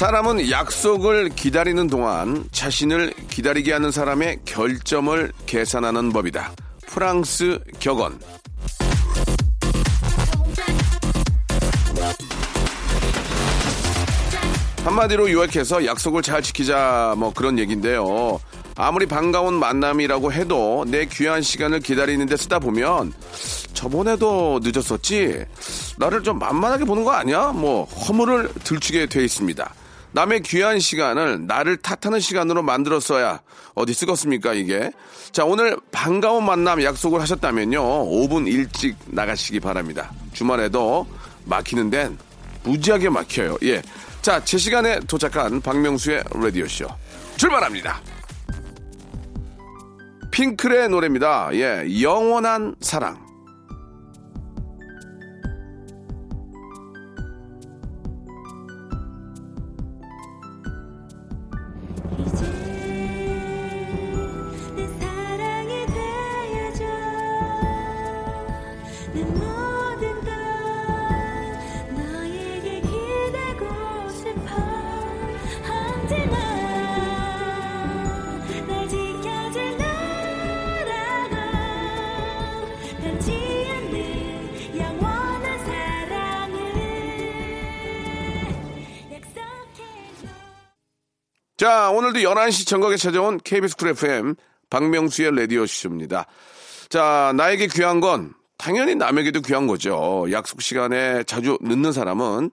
[0.00, 6.52] 사람은 약속을 기다리는 동안 자신을 기다리게 하는 사람의 결점을 계산하는 법이다.
[6.86, 8.18] 프랑스 격언.
[14.84, 18.40] 한마디로 요약해서 약속을 잘 지키자 뭐 그런 얘기인데요.
[18.76, 23.12] 아무리 반가운 만남이라고 해도 내 귀한 시간을 기다리는데 쓰다 보면
[23.74, 25.44] 저번에도 늦었었지
[25.98, 27.48] 나를 좀 만만하게 보는 거 아니야?
[27.48, 29.74] 뭐 허물을 들추게 돼 있습니다.
[30.12, 33.40] 남의 귀한 시간을 나를 탓하는 시간으로 만들었어야
[33.74, 34.90] 어디 쓰겠습니까 이게?
[35.32, 37.80] 자 오늘 반가운 만남 약속을 하셨다면요.
[37.80, 40.10] 5분 일찍 나가시기 바랍니다.
[40.32, 41.06] 주말에도
[41.44, 42.18] 막히는 데는
[42.64, 43.58] 무지하게 막혀요.
[43.62, 43.82] 예
[44.22, 46.86] 자 제 시간에 도착한 박명수의 라디오쇼
[47.38, 48.02] 출발합니다.
[50.30, 51.48] 핑클의 노래입니다.
[51.54, 53.29] 예 영원한 사랑
[91.60, 94.34] 자, 오늘도 11시 정각에 찾아온 KBS Cool FM
[94.70, 96.24] 박명수의 라디오 쇼입니다.
[96.88, 100.24] 자, 나에게 귀한 건 당연히 남에게도 귀한 거죠.
[100.32, 102.50] 약속 시간에 자주 늦는 사람은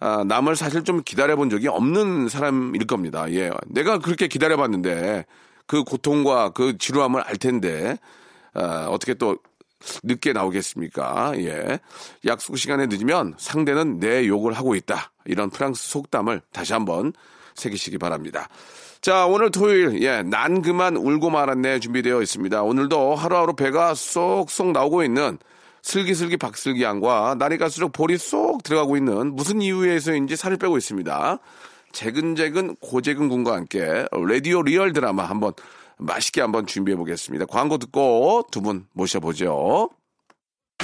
[0.00, 3.32] 아, 남을 사실 좀 기다려본 적이 없는 사람일 겁니다.
[3.32, 3.50] 예.
[3.66, 5.24] 내가 그렇게 기다려봤는데
[5.66, 7.96] 그 고통과 그 지루함을 알 텐데
[8.52, 9.38] 아, 어떻게 또
[10.02, 11.32] 늦게 나오겠습니까?
[11.36, 11.80] 예.
[12.26, 15.12] 약속 시간에 늦으면 상대는 내 욕을 하고 있다.
[15.24, 17.14] 이런 프랑스 속담을 다시 한번
[17.60, 18.48] 새기시기 바랍니다.
[19.00, 22.62] 자, 오늘 토요일, 예, 난 그만 울고 말았네 준비되어 있습니다.
[22.62, 25.38] 오늘도 하루하루 배가 쏙쏙 나오고 있는
[25.82, 31.38] 슬기슬기 박슬기 양과 날이 갈수록 볼이 쏙 들어가고 있는 무슨 이유에서인지 살을 빼고 있습니다.
[31.92, 35.54] 재근재근 고재근 군과 함께 라디오 real 드라마 한번
[35.96, 37.46] 맛있게 한번 준비해 보겠습니다.
[37.46, 39.88] 광고 듣고 두 분 모셔보죠.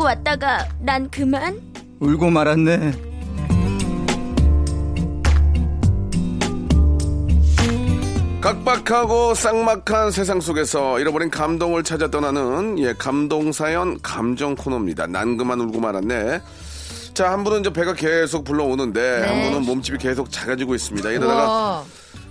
[0.00, 1.60] 웃자고 왔다가 난 그만
[2.00, 2.92] 울고 말았네.
[8.40, 15.06] 각박하고 쌍막한 세상 속에서 잃어버린 감동을 찾아 떠나는 예 감동 사연 감정 코너입니다.
[15.06, 16.40] 난 그만 울고 말았네.
[17.12, 21.10] 자, 한 분은 이제 배가 계속 불러오는데 한 분은 몸집이 계속 작아지고 있습니다.
[21.10, 21.84] 이러다가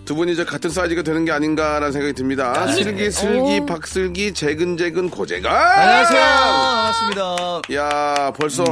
[0.10, 2.66] 두 분이 이제 같은 사이즈가 되는 게 아닌가라는 생각이 듭니다.
[2.66, 5.80] 슬기, 슬기, 박슬기, 재근재근, 고재가.
[5.82, 6.22] 안녕하세요.
[6.24, 7.76] 반갑습니다.
[7.76, 8.64] 야, 벌써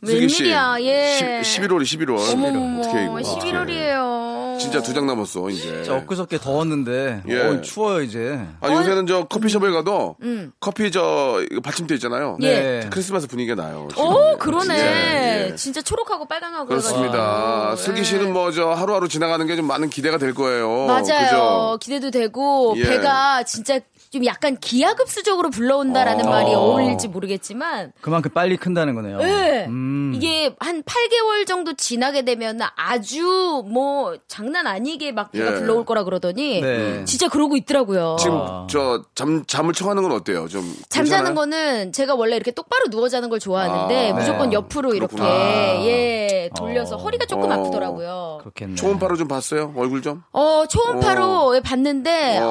[0.00, 0.44] 슬기 씨.
[0.44, 2.32] 웬일이야 예 11월이 11월.
[2.32, 3.16] 어머머머 어떻게 이거?
[3.16, 4.25] 11월이에요
[4.58, 5.82] 진짜 두 장 남았어, 이제.
[5.84, 7.40] 자, 엊그저께 더웠는데, 예.
[7.42, 8.40] 어, 추워요, 이제.
[8.60, 10.16] 아, 요새는 저 커피숍에 가도
[10.60, 12.38] 커피 저 받침대 있잖아요.
[12.42, 12.48] 예.
[12.80, 12.88] 네.
[12.90, 13.88] 크리스마스 분위기가 나요.
[13.90, 14.04] 지금.
[14.04, 15.56] 오 그러네 예, 예.
[15.56, 17.66] 진짜 초록하고 빨강하고 그렇습니다.
[17.70, 17.76] 해가지고.
[17.84, 18.04] 슬기 예.
[18.04, 20.86] 씨는 뭐 저 하루하루 지나가는 게 좀 많은 기대가 될 거예요.
[20.86, 21.78] 맞아요 그죠?
[21.80, 22.82] 기대도 되고 예.
[22.84, 23.80] 배가 진짜
[24.16, 26.30] 좀 약간 기하급수적으로 불러온다라는 어.
[26.30, 29.18] 말이 어울릴지 모르겠지만 그만큼 빨리 큰다는 거네요.
[29.18, 29.66] 네.
[29.66, 30.12] 음.
[30.14, 35.58] 이게 한 8개월 정도 지나게 되면 아주 뭐 장, 장난 아니게 막 배가 예.
[35.58, 37.04] 불러올 거라 그러더니 네.
[37.04, 38.16] 진짜 그러고 있더라고요.
[38.20, 38.66] 지금 아.
[38.70, 40.46] 저잠 잠을 청하는 건 어때요?
[40.46, 41.34] 좀 잠자는 괜찮아요?
[41.34, 44.54] 거는 제가 원래 이렇게 똑바로 누워 자는 걸 좋아하는데 아, 무조건 네.
[44.54, 45.84] 옆으로 이렇게 그렇구나.
[45.84, 46.98] 예 돌려서 어.
[46.98, 47.54] 허리가 조금 어.
[47.54, 48.38] 아프더라고요.
[48.42, 48.76] 그렇겠네.
[48.76, 49.72] 초음파로 좀 봤어요?
[49.76, 50.22] 얼굴 좀?
[50.32, 52.44] 어 초음파로 봤는데 어.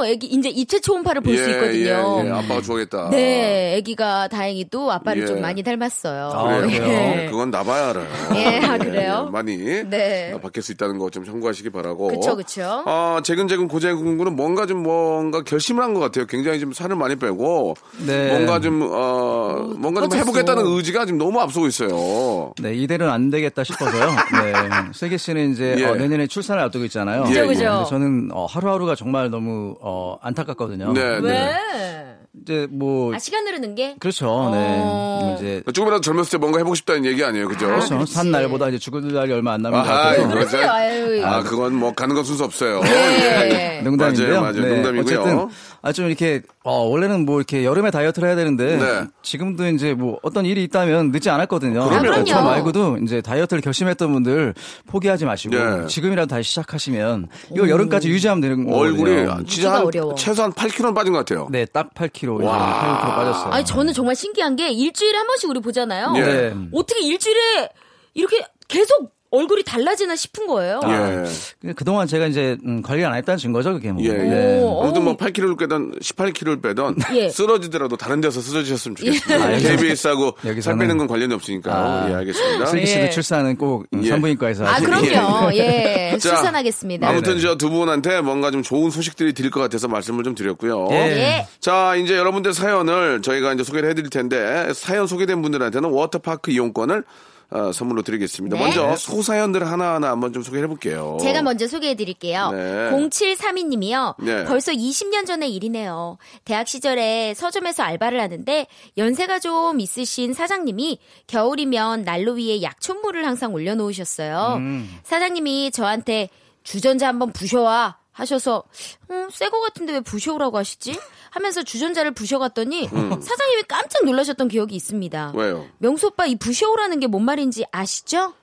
[0.00, 2.22] 어 애기 이제 입체 초음파 를 볼 수 있거든요.
[2.22, 2.30] 예, 예.
[2.30, 3.10] 아빠가 좋아하겠다.
[3.10, 5.26] 네, 아기가 다행히도 아빠를 예.
[5.26, 6.30] 좀 많이 닮았어요.
[6.34, 6.82] 아, 그래요?
[6.86, 7.28] 네.
[7.30, 8.06] 그건 나봐야 알아요.
[8.36, 9.24] 예, 아, 그래요?
[9.28, 9.56] 예, 많이
[9.88, 10.34] 네.
[10.42, 12.08] 바뀔 수 있다는 거 좀 참고하시기 바라고.
[12.08, 12.82] 그쵸, 그쵸.
[12.86, 16.26] 어, 재근재근 고재근군은 뭔가 좀 뭔가 결심을 한 것 같아요.
[16.26, 17.74] 굉장히 좀 살을 많이 빼고
[18.06, 18.28] 네.
[18.28, 20.18] 뭔가 좀 어, 뭔가 좀 빠졌어.
[20.18, 22.52] 해보겠다는 의지가 지금 너무 앞서고 있어요.
[22.60, 24.04] 네, 이대로는 안 되겠다 싶어서요.
[24.42, 24.52] 네.
[24.92, 25.84] 슬기 씨는 이제 예.
[25.86, 27.24] 어, 내년에 출산을 앞두고 있잖아요.
[27.24, 27.64] 그죠, 그죠.
[27.64, 30.87] 근데 저는 어, 하루하루가 정말 너무 어, 안타깝거든요.
[30.94, 31.20] 네, 왜?
[31.20, 32.16] 네.
[32.42, 33.96] 이제 뭐 아 시간 흐르는 게?
[33.98, 34.26] 그렇죠.
[34.52, 34.78] 네.
[34.80, 35.36] 어.
[35.38, 37.66] 이제 조금이라도 젊었을 때 뭔가 해보고 싶다는 얘기 아니에요, 그죠?
[37.66, 37.94] 그렇죠.
[37.96, 38.12] 그렇지.
[38.14, 40.58] 산 날보다 이제 죽을 날이 얼마 안 남은 것 아하, 같아서.
[40.70, 41.24] 아유.
[41.24, 42.80] 아, 그건 뭐 가는 건 순서 없어요.
[42.82, 43.80] 네.
[43.82, 44.40] 농담인데요.
[44.40, 44.74] 맞아요, 맞아요.
[44.74, 45.00] 농담이고요.
[45.20, 45.48] 어쨌든
[45.82, 49.04] 아 좀 이렇게 어 원래는 뭐 이렇게 여름에 다이어트를 해야 되는데 네.
[49.22, 51.88] 지금도 이제 뭐 어떤 일이 있다면 늦지 않았거든요.
[51.88, 52.24] 그럼요.
[52.24, 52.48] 저 그럼요.
[52.50, 54.54] 말고도 이제 다이어트를 결심했던 분들
[54.86, 55.86] 포기하지 마시고 네.
[55.86, 58.80] 지금이라도 다시 시작하시면 이거 여름까지 유지하면 되는 거거든요.
[58.82, 60.14] 얼굴이 진짜 유지가 한, 어려워.
[60.16, 61.48] 최소한 8kg는 빠진 것 같아요.
[61.50, 63.00] 네, 딱 8kg, 이제 와.
[63.02, 63.52] 8kg 빠졌어요.
[63.52, 66.12] 아니 저는 정말 신기한 게 일주일에 한 번씩 우리 보잖아요.
[66.16, 66.20] 예.
[66.20, 66.54] 네.
[66.72, 67.68] 어떻게 일주일에
[68.14, 70.80] 이렇게 계속 얼굴이 달라지나 싶은 거예요.
[70.86, 71.24] 예.
[71.60, 74.02] 그- 그동안 제가 이제 음, 관리를 안 했다는 증거죠, 그게 뭐.
[74.02, 74.12] 예, 예.
[74.12, 74.60] 네.
[74.62, 75.16] 오, 아무튼 뭐 어우.
[75.18, 77.28] 8kg를 빼던 18kg를 빼던 예.
[77.28, 79.44] 쓰러지더라도 다른 데서 쓰러지셨으면 좋겠습니다.
[79.44, 81.72] 아, 여기서- KBS하고 살 여기서는- 빼는 건 관련이 없으니까.
[81.74, 82.10] 아.
[82.10, 82.66] 예, 알겠습니다.
[82.66, 83.10] 슬기 씨도 예.
[83.10, 84.08] 출산은 꼭 음, 예.
[84.08, 84.80] 산부인과에서 아.
[84.80, 85.54] 그럼요.
[85.54, 86.12] 예.
[86.18, 87.06] 자, 출산하겠습니다.
[87.08, 87.38] 아무튼.
[87.40, 90.88] 저 두 분한테 뭔가 좀 좋은 소식들이 들것 같아서 말씀을 좀 드렸고요.
[90.92, 90.96] 예.
[90.96, 91.46] 예.
[91.60, 97.04] 자, 이제 여러분들 사연을 저희가 이제 소개를 해드릴 텐데 사연 소개된 분들한테는 워터파크 이용권을
[97.50, 98.56] 어, 선물로 드리겠습니다.
[98.56, 98.62] 네.
[98.62, 101.16] 먼저 소사연들 하나하나 한번 좀 소개해 볼게요.
[101.20, 102.50] 제가 먼저 소개해 드릴게요.
[102.50, 102.90] 네.
[102.90, 104.16] 0732님이요.
[104.18, 104.44] 네.
[104.44, 106.18] 벌써 20년 전의 일이네요.
[106.44, 108.66] 대학 시절에 서점에서 알바를 하는데
[108.98, 114.56] 연세가 좀 있으신 사장님이 겨울이면 난로 위에 약초물을 항상 올려놓으셨어요.
[114.58, 114.98] 음.
[115.04, 116.28] 사장님이 저한테
[116.64, 118.64] 주전자 한번 부셔와 하셔서
[119.10, 120.98] 음, 새거 같은데 왜 부셔오라고 하시지?
[121.30, 125.32] 하면서 주전자를 부셔갔더니 사장님이 깜짝 놀라셨던 기억이 있습니다.
[125.34, 125.38] 음.
[125.38, 125.66] 왜요?
[125.78, 128.34] 명수 오빠 이 부셔오라는 게 뭔 말인지 아시죠?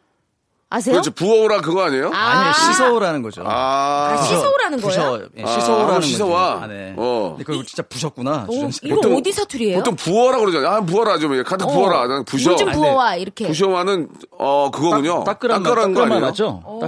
[0.67, 0.93] 아세요?
[0.93, 1.11] 그렇죠.
[1.11, 2.09] 부어오라 그거 아니에요?
[2.11, 3.43] 아 니요, 씻어오라는 거죠.
[3.45, 5.11] 아, 아, 씻어오라는 거예요?
[5.21, 6.07] 부셔, 예, 아, 씻어오라는 거죠.
[6.07, 6.63] 씻어와.
[6.63, 6.93] 아, 네.
[6.97, 7.29] 어.
[7.37, 8.45] 근데 그걸 진짜 부셨구나.
[8.47, 8.79] 오, 주전자.
[8.83, 9.77] 이거 보통- 어디 사투리예요?
[9.77, 10.71] 보통 부어라 그러잖아요.
[10.71, 11.43] 아, 부어라 좀.
[11.43, 12.07] 카드 부어라.
[12.07, 12.49] 난 부셔.
[12.49, 13.47] 물좀 아, 부어와 이렇게.
[13.47, 14.09] 부셔와는
[14.39, 15.23] 어 그거군요.
[15.23, 16.25] 따끄란 말, 따끄란 거 따끄란 아니에요?
[16.29, 16.61] 맞죠?
[16.65, 16.79] 어,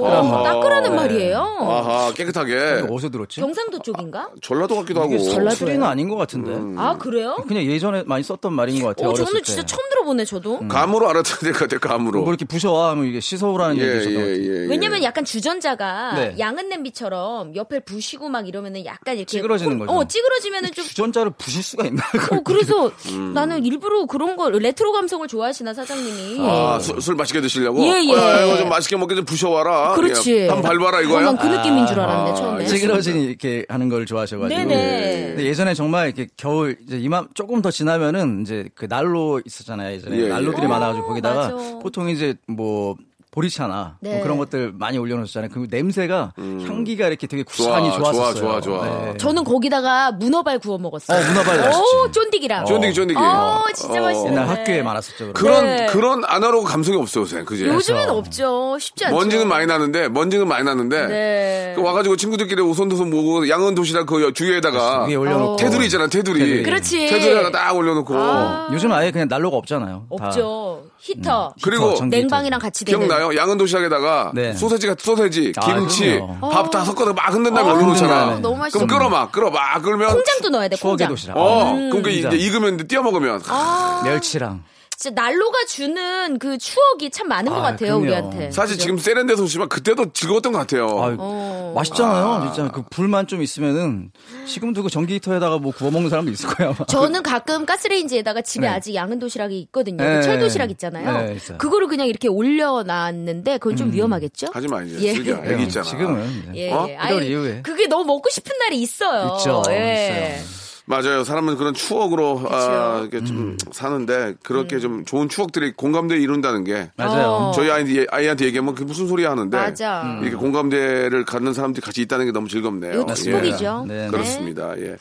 [0.44, 0.90] 따끄란 네.
[0.90, 1.38] 말이에요.
[1.62, 2.88] 아하 깨끗하게.
[2.90, 3.42] 어디서 들었지?
[3.42, 4.30] 경상도 쪽인가?
[4.42, 5.18] 전라도 같기도 하고.
[5.20, 6.52] 사투리는 아닌 것 같은데.
[6.52, 6.76] 음.
[6.80, 7.36] 아 그래요?
[7.48, 9.12] 그냥 예전에 많이 썼던 말인 것 같아요.
[9.12, 9.42] 어, 저는 때.
[9.44, 10.68] 진짜 처음 들어보네 저도.
[10.68, 11.08] 감으로
[11.46, 11.80] 될것 같아요.
[11.80, 12.22] 감으로.
[12.22, 14.36] 뭐 이렇게 부셔와 하면 이게 씻어오라는 예, 얘기 예, 있었던 것 같아요.
[14.38, 14.68] 예, 예.
[14.68, 16.36] 왜냐면 약간 주전자가 네.
[16.40, 19.92] 양은 냄비처럼 옆에 부시고 막 이러면은 약간 이렇게 찌그러지는 혼- 거죠.
[20.00, 20.86] 어 찌그러지면은 좀.
[20.86, 22.04] 주전자를 부실 수가 있나?
[22.32, 23.34] 어 그래서 음.
[23.34, 26.38] 나는 일부러 그런 거 레트로 감성을 좋아하시나 사장님이.
[26.48, 27.82] 아, 술, 술 맛있게 드시려고?
[27.84, 28.14] 예, 예.
[28.14, 29.94] 어, 이거 좀 맛있게 먹게 좀 부셔와라.
[29.96, 30.34] 그렇지.
[30.36, 31.26] 예, 한번 밟아라 이거야?
[31.26, 32.66] 난그 느낌인 줄 알았네 아, 처음에.
[32.66, 34.60] 찌그러진 이렇게 하는 걸 좋아하셔 가지고.
[34.60, 35.28] 네네.
[35.30, 39.94] 근데 예전에 정말 이렇게 겨울 이제 이맘 조금 더 지나면은 이제 그 난로 있었잖아요.
[39.94, 40.28] 예전에 예, 예.
[40.30, 41.56] 난로들이 어, 많아 가지고 거기다가 맞아.
[41.80, 42.96] 보통 이제 뭐
[43.38, 44.16] 보리차나 네.
[44.16, 45.52] 뭐 그런 것들 많이 올려놓으셨잖아요.
[45.54, 47.46] 그 냄새가 향기가 이렇게 되게 음.
[47.46, 48.34] 좋아, 구수하니 좋아, 좋았었어요.
[48.34, 48.86] 좋아, 좋아.
[48.86, 49.18] 네.
[49.18, 51.20] 저는 거기다가 문어발 구워 먹었어요.
[51.20, 51.78] 어, 문어발 맛있지.
[51.78, 52.66] 오 쫀디기랑.
[52.66, 53.20] 쫀디기, 쫀디기.
[53.20, 54.06] 어, 진짜 어.
[54.06, 54.32] 맛있네.
[54.32, 55.34] 옛날 학교에 많았었죠.
[55.34, 55.86] 그런 네.
[55.88, 57.44] 그런 아날로그 감성이 없어요, 요새.
[57.44, 57.66] 그지?
[57.68, 58.10] 요즘엔.
[58.10, 58.78] 없죠.
[58.80, 59.16] 쉽지 않죠.
[59.16, 61.08] 먼지는 많이 나는데, 먼지는 많이 나는데.
[61.08, 61.74] 네.
[61.76, 65.06] 그 와가지고 친구들끼리 오손도손 모고 양은 도시락 그 주위에다가.
[65.06, 65.58] 위에 올려놓고.
[65.58, 66.40] 테두리 있잖아, 테두리.
[66.40, 66.64] 테두리.
[66.64, 67.08] 그렇지.
[67.08, 68.16] 테두리에다가 딱 올려놓고.
[68.16, 68.70] 아.
[68.74, 70.08] 요즘 아예 그냥 난로가 없잖아요.
[70.18, 70.26] 다.
[70.26, 70.84] 없죠.
[71.00, 71.54] 히터.
[71.62, 73.08] 그리고 히터, 전기 냉방이랑 같이 되는.
[73.08, 73.36] 기억나요?
[73.36, 74.54] 양은 도시락에다가 네.
[74.54, 76.50] 소세지가 소세지, 아, 김치, 그럼요.
[76.50, 78.26] 밥 다 섞어서 막 흔든 다음에 어, 올려놓잖아.
[78.36, 78.40] 네.
[78.40, 78.80] 너무 맛있어.
[78.80, 79.82] 그럼 끓어 막, 끓어 막.
[79.82, 80.10] 그러면.
[80.14, 80.76] 콩장도 넣어야 돼.
[80.76, 81.10] 콩장.
[81.10, 81.38] 도시락.
[81.38, 81.90] 어, 음.
[81.90, 82.36] 그럼 그 이제 진짜.
[82.36, 83.42] 익으면 띄어 먹으면.
[83.48, 84.64] 아, 멸치랑.
[85.00, 88.04] 진짜 난로가 주는 그 추억이 참 많은 것 아, 같아요, 그럼요.
[88.06, 88.50] 우리한테.
[88.52, 88.82] 사실 그죠?
[88.86, 90.88] 지금 세련돼서 오시지만 그때도 즐거웠던 것 같아요.
[90.88, 91.72] 아, 어.
[91.76, 92.52] 맛있잖아요.
[92.52, 94.10] 진짜 그 불만 좀 있으면은
[94.48, 96.70] 지금 두고 전기 히터에다가 뭐 구워 먹는 사람도 있을 거야.
[96.70, 96.84] 아마.
[96.90, 98.74] 저는 가끔 가스레인지에다가 집에 네.
[98.74, 100.04] 아직 양은 도시락이 있거든요.
[100.04, 100.16] 네.
[100.16, 101.28] 그 철도시락 있잖아요.
[101.28, 101.38] 네.
[101.60, 104.48] 그거를 그냥 이렇게 올려놨는데 그건 좀 위험하겠죠?
[104.52, 105.00] 하지 마, 이제.
[105.00, 105.14] 예.
[105.14, 105.44] 슬기야.
[105.46, 105.86] 애기 있잖아.
[105.86, 106.44] 지금은.
[106.54, 106.56] 네.
[106.56, 106.88] 예, 어?
[106.90, 106.98] 예.
[107.10, 107.62] 이럴 이후에.
[107.62, 109.36] 그게 너무 먹고 싶은 날이 있어요.
[109.38, 109.62] 있죠.
[109.70, 110.40] 예.
[110.42, 110.67] 있어요.
[110.90, 111.26] 맞아요.
[111.26, 113.58] 사람은 그런 추억으로 아, 이렇게 좀 음.
[113.72, 117.28] 사는데 그렇게 좀 좋은 추억들이 공감대 이룬다는 게 맞아요.
[117.28, 117.52] 어.
[117.54, 120.04] 저희 아이, 아이한테 얘기하면 그게 무슨 소리 하는데 맞아.
[120.04, 120.22] 음.
[120.22, 123.06] 이렇게 공감대를 갖는 사람들이 같이 있다는 게 너무 즐겁네요.
[123.06, 123.86] 축복이죠.
[123.86, 124.12] 네, 네.
[124.12, 124.78] 그렇습니다.
[124.80, 124.96] 예.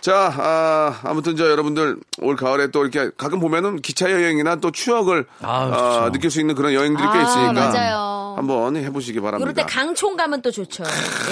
[0.00, 5.26] 자, 아, 아무튼 저 여러분들 올 가을에 또 이렇게 가끔 보면은 기차 여행이나 또 추억을
[5.42, 6.12] 아, 아, 좋죠.
[6.12, 7.96] 느낄 수 있는 그런 여행들이 꽤 아, 있으니까 맞아요.
[7.98, 8.34] 어.
[8.36, 9.44] 한번 해보시기 바랍니다.
[9.48, 10.82] 이럴 때 강총 가면 또 좋죠.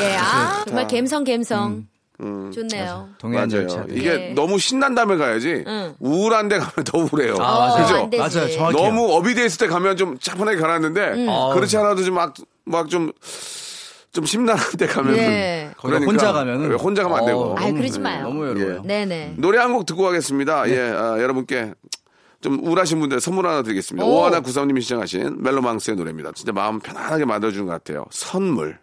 [0.00, 1.87] 예, 아, 정말 갬성, 갬성.
[2.18, 3.08] 좋네요.
[3.18, 3.87] 동해안 맞아요.
[3.90, 4.32] 이게 예.
[4.34, 5.94] 너무 신난 다음에 가야지 응.
[6.00, 7.34] 우울한 데 가면 더 우울해요.
[7.38, 7.82] 아, 맞아요.
[7.82, 7.96] 그죠?
[8.02, 8.20] 안 되지.
[8.38, 8.50] 맞아요.
[8.52, 8.72] 정확해요.
[8.82, 11.50] 너무 업이 돼 있을 때 가면 좀 차분하게 가라앉는데 아.
[11.54, 12.34] 그렇지 않아도 좀 막
[12.66, 13.12] 막 좀
[14.10, 15.70] 좀 심란한 데 가면 예.
[15.76, 18.22] 거기다 혼자 가면은 혼자 가면 안 되고 어, 아이, 그러지 너무- 마요.
[18.25, 18.82] 너무 외로워요.
[18.82, 19.34] 네네.
[19.37, 20.64] 노래 한 곡 듣고 가겠습니다.
[20.64, 20.72] 네.
[20.72, 21.75] 예, 아, 여러분께
[22.40, 24.04] 좀 우울하신 분들 선물 하나 드리겠습니다.
[24.06, 24.20] 오.
[24.20, 26.32] 오하나 구사님이 시청하신 멜로망스의 노래입니다.
[26.34, 28.06] 진짜 마음 편안하게 만들어주는 것 같아요.
[28.10, 28.78] 선물.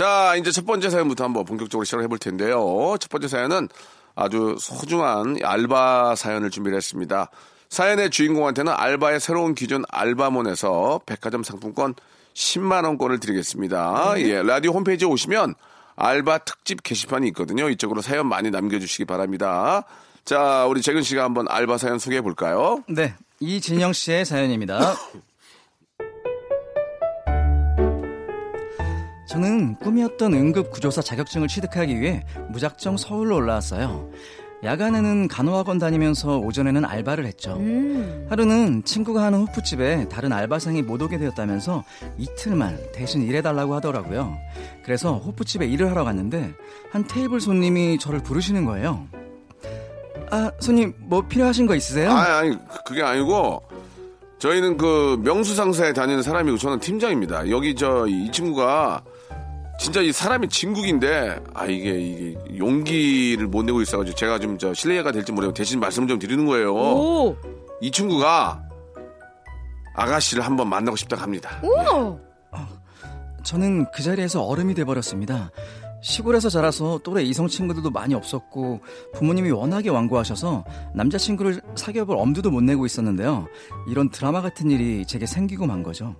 [0.00, 2.96] 자, 이제 첫 번째 사연부터 한번 본격적으로 시작을 해볼 텐데요.
[2.98, 3.68] 첫 번째 사연은
[4.14, 7.28] 아주 소중한 알바 사연을 준비를 했습니다.
[7.68, 11.94] 사연의 주인공한테는 알바의 새로운 기준 알바몬에서 백화점 상품권
[12.32, 14.14] 10만원권을 드리겠습니다.
[14.20, 15.54] 예, 라디오 홈페이지에 오시면
[15.96, 17.68] 알바 특집 게시판이 있거든요.
[17.68, 19.84] 이쪽으로 사연 많이 남겨주시기 바랍니다.
[20.24, 22.82] 자, 우리 재근 씨가 한번 알바 사연 소개해 볼까요?
[22.88, 24.96] 네, 이진영 씨의 사연입니다.
[29.34, 34.10] 저는 꿈이었던 응급구조사 자격증을 취득하기 위해 무작정 서울로 올라왔어요.
[34.64, 37.52] 야간에는 간호학원 다니면서 오전에는 알바를 했죠.
[38.28, 41.84] 하루는 친구가 하는 호프집에 다른 알바생이 못 오게 되었다면서
[42.18, 44.36] 이틀만 대신 일해달라고 하더라고요.
[44.84, 46.52] 그래서 호프집에 일을 하러 갔는데
[46.90, 49.06] 한 테이블 손님이 저를 부르시는 거예요.
[50.32, 52.10] 아, 손님 뭐 필요하신 거 있으세요?
[52.10, 53.62] 아니, 아니, 그- 그게 아니고,
[54.38, 57.48] 저희는 그 명수상사에 다니는 사람이고, 저는 팀장입니다.
[57.50, 59.02] 여기 저, 이 친구가,
[59.80, 65.10] 진짜 이 사람이 진국인데, 아, 이게, 이게, 용기를 못 내고 있어가지고, 제가 좀 저, 실례가
[65.10, 66.74] 될지 모르고 대신 말씀을 좀 드리는 거예요.
[66.74, 67.36] 오,
[67.80, 68.62] 이 친구가,
[69.94, 71.62] 아가씨를 한번 만나고 싶다고 합니다.
[71.62, 72.20] 오,
[73.42, 75.50] 저는 그 자리에서 얼음이 돼버렸습니다.
[76.02, 78.80] 시골에서 자라서 또래 이성 친구들도 많이 없었고
[79.14, 83.46] 부모님이 워낙에 완고하셔서 남자친구를 사귀어볼 엄두도 못 내고 있었는데요.
[83.88, 86.16] 이런 드라마 같은 일이 제게 생기고 만 거죠.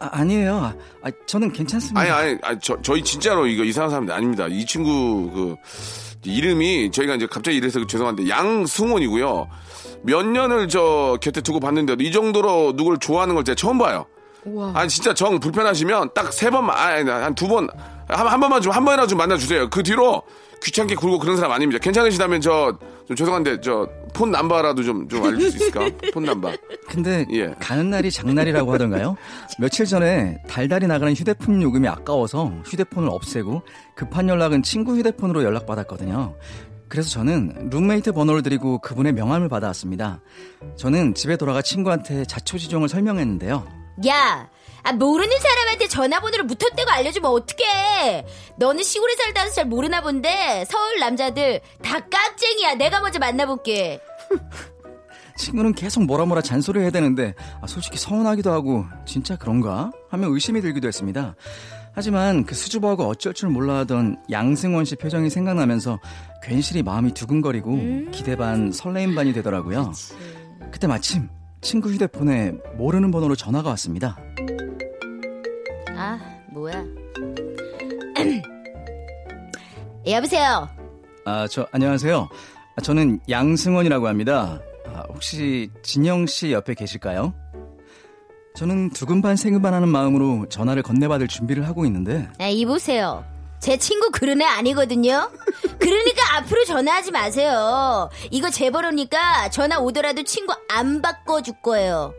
[0.00, 2.00] 아, 니에요 아, 저는 괜찮습니다.
[2.00, 4.46] 아니, 아니, 아니, 저, 저희 진짜로 이거 이상한 사람이 아닙니다.
[4.48, 5.56] 이 친구, 그,
[6.24, 9.48] 이름이, 저희가 이제 갑자기 이래서 죄송한데, 양승원이고요.
[10.02, 14.06] 몇 년을 저 곁에 두고 봤는데도 이 정도로 누굴 좋아하는 걸 제가 처음 봐요.
[14.44, 14.72] 우와.
[14.74, 17.68] 아니, 진짜 정 불편하시면 딱 세 번만, 아니, 한 두 번,
[18.08, 19.68] 한, 한 번만 좀, 한 번이라도 좀 만나 주세요.
[19.68, 20.22] 그 뒤로
[20.62, 21.78] 귀찮게 굴고 그런 사람 아닙니다.
[21.82, 25.88] 괜찮으시다면 저, 좀 죄송한데, 저, 폰 남바라도 좀, 좀 알릴 수 있을까?
[26.12, 26.52] 폰 남바.
[26.88, 27.54] 근데 예.
[27.58, 29.16] 가는 날이 장날이라고 하던가요?
[29.58, 33.62] 며칠 전에 달달이 나가는 휴대폰 요금이 아까워서 휴대폰을 없애고
[33.94, 36.34] 급한 연락은 친구 휴대폰으로 연락받았거든요.
[36.88, 40.20] 그래서 저는 룸메이트 번호를 드리고 그분의 명함을 받아왔습니다.
[40.76, 43.64] 저는 집에 돌아가 친구한테 자초지종을 설명했는데요.
[44.08, 44.48] 야,
[44.82, 48.26] 아, 모르는 사람한테 전화번호를 무턱대고 알려주면 어떡해.
[48.56, 52.74] 너는 시골에 살다 와서 잘 모르나 본데, 서울 남자들 다 깍쟁이야.
[52.74, 54.00] 내가 먼저 만나볼게.
[55.36, 60.60] 친구는 계속 뭐라 뭐라 잔소리를 해야 되는데 아, 솔직히 서운하기도 하고 진짜 그런가 하며 의심이
[60.60, 61.34] 들기도 했습니다.
[61.92, 65.98] 하지만 그 수줍어하고 어쩔 줄 몰라 하던 양승원 씨 표정이 생각나면서
[66.42, 69.92] 괜시리 마음이 두근거리고 기대 반 설레임 반이 되더라고요.
[70.70, 71.28] 그때 마침
[71.62, 74.18] 친구 휴대폰에 모르는 번호로 전화가 왔습니다.
[76.10, 76.84] 아, 뭐야.
[80.06, 80.68] 여보세요.
[81.24, 82.28] 아, 저 안녕하세요.
[82.76, 84.58] 아, 저는 양승원이라고 합니다.
[84.86, 87.32] 아, 혹시 진영 씨 옆에 계실까요?
[88.56, 93.24] 저는 두근반 생근반 하는 마음으로 전화를 건네받을 준비를 하고 있는데 아, 이보세요.
[93.60, 95.30] 제 친구 그런 애 아니거든요.
[95.78, 98.10] 그러니까 앞으로 전화하지 마세요.
[98.32, 102.12] 이거 제 번호니까 전화 오더라도 친구 안 바꿔줄 거예요.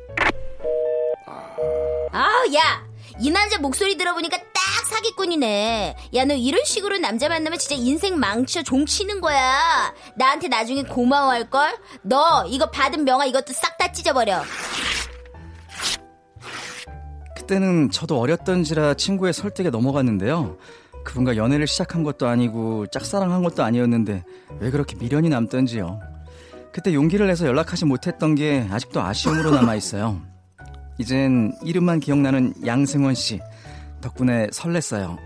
[2.13, 2.90] 아, 야,
[3.21, 5.95] 이 남자 목소리 들어보니까 딱 사기꾼이네.
[6.15, 9.93] 야, 너 이런 식으로 남자 만나면 진짜 인생 망쳐 종치는 거야.
[10.15, 11.71] 나한테 나중에 고마워할 걸.
[12.01, 14.41] 너 이거 받은 명화 이것도 싹 다 찢어버려.
[17.35, 20.57] 그때는 저도 어렸던지라 친구의 설득에 넘어갔는데요.
[21.03, 24.23] 그분과 연애를 시작한 것도 아니고 짝사랑한 것도 아니었는데
[24.59, 25.99] 왜 그렇게 미련이 남던지요.
[26.71, 30.21] 그때 용기를 내서 연락하지 못했던 게 아직도 아쉬움으로 남아 있어요.
[30.97, 33.39] 이젠 이름만 기억나는 양승원 씨
[34.01, 35.17] 덕분에 설렜어요.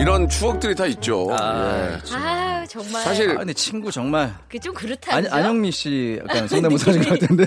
[0.00, 1.26] 이런 추억들이 다 있죠.
[1.38, 2.14] 아, 예.
[2.14, 3.02] 아 정말.
[3.02, 5.16] 사실 아, 근데 친구 정말 그 좀 그렇다.
[5.16, 5.26] 안?
[5.26, 7.44] 안영미 씨 약간 성대모사인 것 같은데.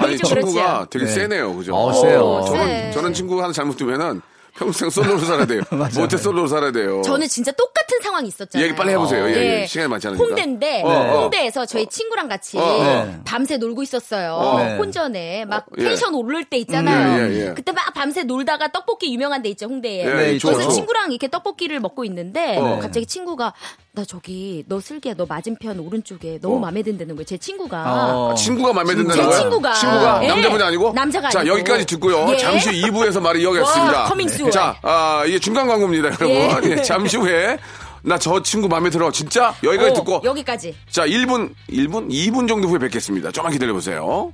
[0.00, 0.40] 아니 그렇지요.
[0.40, 1.10] 친구가 되게 네.
[1.12, 1.74] 세네요, 그죠?
[1.74, 2.20] 어, 세요.
[2.20, 2.90] 어, 저는 세.
[2.92, 4.20] 저는 친구가 하나 잘못 두면은
[4.56, 5.62] 평생 솔로로 살아야 돼요.
[5.96, 7.02] 모태 솔로로 살아야 돼요.
[7.02, 7.73] 저는 진짜 똑같은
[8.14, 8.64] 상황이 있었잖아요.
[8.64, 9.28] 얘기 빨리 해보세요.
[9.28, 9.62] 예, 네.
[9.62, 9.66] 예.
[9.66, 10.24] 시간이 많지 않으니까.
[10.24, 11.20] 홍대인데 어, 어.
[11.22, 13.20] 홍대에서 저희 친구랑 같이 어, 어.
[13.24, 14.34] 밤새 놀고 있었어요.
[14.34, 14.58] 어.
[14.58, 14.76] 네.
[14.76, 15.82] 혼전에 막 예.
[15.84, 17.16] 텐션 오를 때 있잖아요.
[17.16, 17.54] 음, 예, 예, 예.
[17.54, 20.00] 그때 막 밤새 놀다가 떡볶이 유명한 데 있죠 홍대에.
[20.00, 20.38] 예, 네.
[20.38, 20.68] 그래서.
[20.68, 22.78] 친구랑 이렇게 떡볶이를 먹고 있는데 어.
[22.80, 23.52] 갑자기 친구가
[23.92, 26.58] 나 저기 너 슬기야 너 맞은편 오른쪽에 너무 어.
[26.60, 27.24] 마음에 든다는 거예요.
[27.24, 27.84] 제 친구가.
[27.86, 28.34] 어.
[28.34, 29.38] 친구가 마음에 든다는 제 거야?
[29.38, 29.72] 친구가.
[29.74, 30.28] 친구가 예.
[30.28, 30.92] 남자분이 아니고?
[30.92, 31.54] 남자가 자, 아니고.
[31.58, 32.26] 여기까지 듣고요.
[32.30, 32.36] 예.
[32.36, 34.02] 잠시 후 2부에서 말을 이어가겠습니다.
[34.02, 34.50] 와.
[34.50, 36.28] 자, 아, 이게 중간 광고입니다, 여러분.
[36.30, 36.60] 예.
[36.64, 37.58] 예, 잠시 후에
[38.04, 39.10] 나 저 친구 마음에 들어.
[39.10, 39.54] 진짜?
[39.62, 40.20] 여기까지 어, 듣고.
[40.24, 40.74] 여기까지.
[40.90, 42.10] 자, 1분, 1분?
[42.10, 43.30] 2분 정도 후에 뵙겠습니다.
[43.30, 44.30] 좀만 기다려보세요.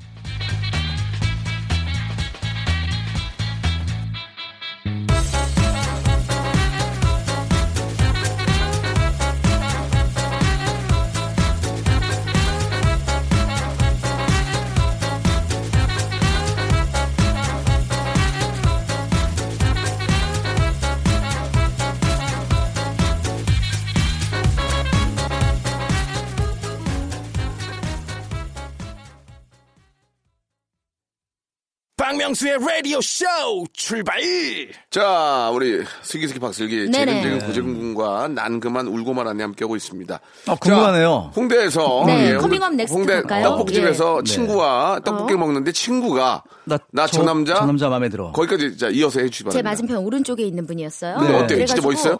[32.30, 33.24] 박명수의 라디오 쇼
[33.72, 34.20] 출발!
[34.90, 37.22] 자, 우리 슬기슬기 박슬기, 네네.
[37.22, 40.20] 재근재근 고재근군과 난 그만 울고만 안에 함께하고 있습니다.
[40.46, 41.30] 아, 궁금하네요.
[41.34, 43.44] 자, 홍대에서 네, 예, coming up next 홍대 갈까요?
[43.50, 44.30] 떡볶이집에서 예.
[44.30, 46.44] 친구와 떡볶이 먹는데 친구가
[46.92, 48.30] 나저 저- 남자 저 남자 마음에 들어.
[48.32, 49.70] 거기까지 자 이어서 해주시 제 바랍니다.
[49.70, 51.20] 맞은편 오른쪽에 있는 분이었어요.
[51.20, 51.66] 네, 어때요?
[51.66, 52.18] 진짜 멋있어요?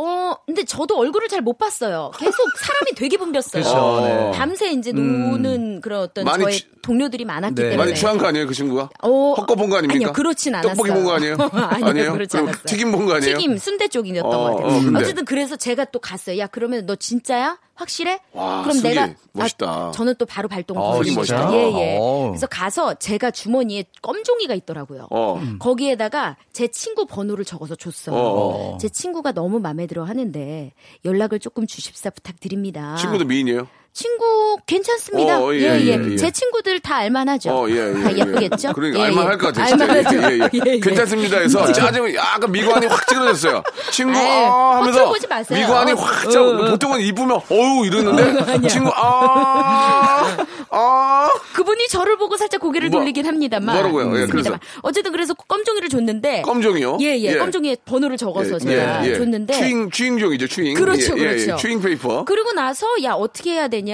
[0.00, 2.10] 어, 근데 저도 얼굴을 잘 못 봤어요.
[2.18, 3.50] 계속 사람이 되게 붐볐어요.
[3.50, 4.30] 그렇죠, 네.
[4.38, 7.62] 밤새 이제 노는 그런 어떤 저의 취- 동료들이 많았기 네.
[7.70, 7.76] 때문에.
[7.76, 8.90] 많이 취한 거 아니에요, 그 친구가?
[9.02, 9.96] 어, 헛거 본 거 아닙니까?
[9.96, 10.74] 아니요, 그렇진 않았어요.
[10.74, 11.36] 떡볶이 본 거 아니에요?
[11.52, 12.62] 아니요, 그렇지 않았어요.
[12.64, 13.36] 튀김 본 거 아니에요?
[13.36, 14.76] 튀김, 순대 쪽이었던 어, 것 같아요.
[14.76, 15.00] 어, 근데.
[15.00, 16.38] 어쨌든 그래서 제가 또 갔어요.
[16.38, 17.58] 야, 그러면 너 진짜야?
[17.78, 18.20] 확실해?
[18.32, 19.66] 와, 그럼 슬기, 내가 멋있다.
[19.70, 21.46] 아, 저는 또 바로 발동을 진짜?
[21.46, 21.56] 거죠.
[21.56, 21.98] 예, 예.
[22.00, 22.28] 어.
[22.28, 25.06] 그래서 가서 제가 주머니에 껌종이가 있더라고요.
[25.10, 25.40] 어.
[25.60, 28.16] 거기에다가 제 친구 번호를 적어서 줬어요.
[28.16, 28.78] 어.
[28.80, 30.72] 제 친구가 너무 마음에 들어 하는데
[31.04, 32.96] 연락을 조금 주십사 부탁드립니다.
[32.96, 33.68] 친구도 미인이에요?
[33.98, 35.40] 친구 괜찮습니다.
[35.40, 36.16] 어, 예, 예, 예, 예, 예.
[36.16, 37.50] 제 친구들 다 알만하죠.
[37.50, 37.92] 어, 예, 예.
[38.00, 38.18] 다 예.
[38.18, 38.72] 예쁘겠죠?
[38.72, 39.36] 그러니까 예, 알만할 예.
[39.36, 39.66] 것 같아요.
[39.66, 39.88] 진짜.
[39.88, 40.50] 예, 예, 예.
[40.54, 40.78] 예, 예.
[40.78, 43.60] 괜찮습니다 해서 짜증 약간 미관이 확 찌그러졌어요.
[43.90, 45.58] 친구 아 하면서 헛소리 보지 마세요.
[45.58, 45.94] 미관이 어.
[45.96, 46.40] 확 짜.
[46.40, 50.36] 보통은 이쁘면 어우 이러는데 친구 아
[50.70, 51.28] 아.
[51.54, 53.74] 그분이 저를 보고 살짝 고개를 뭐, 돌리긴 합니다만.
[53.74, 54.22] 뭐라고요?
[54.22, 54.26] 예.
[54.26, 54.56] 그래서.
[54.82, 56.42] 어쨌든 그래서 껌종이를 줬는데.
[56.42, 56.98] 껌종이요?
[57.00, 57.32] 예, 예.
[57.34, 57.38] 예.
[57.38, 59.54] 껌종이에 번호를 적어서 제가 줬는데.
[59.54, 60.74] 추잉 chewing종이죠 chewing.
[60.74, 61.52] 그렇죠, 예, 예, 그렇죠.
[61.52, 61.56] 예.
[61.56, 62.24] chewing paper.
[62.24, 63.87] 그리고 나서 야 어떻게 해야 되냐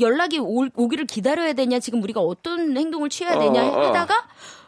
[0.00, 3.86] 연락이 올- 오기를 기다려야 되냐 지금 우리가 어떤 행동을 취해야 되냐 어, 어.
[3.86, 4.14] 하다가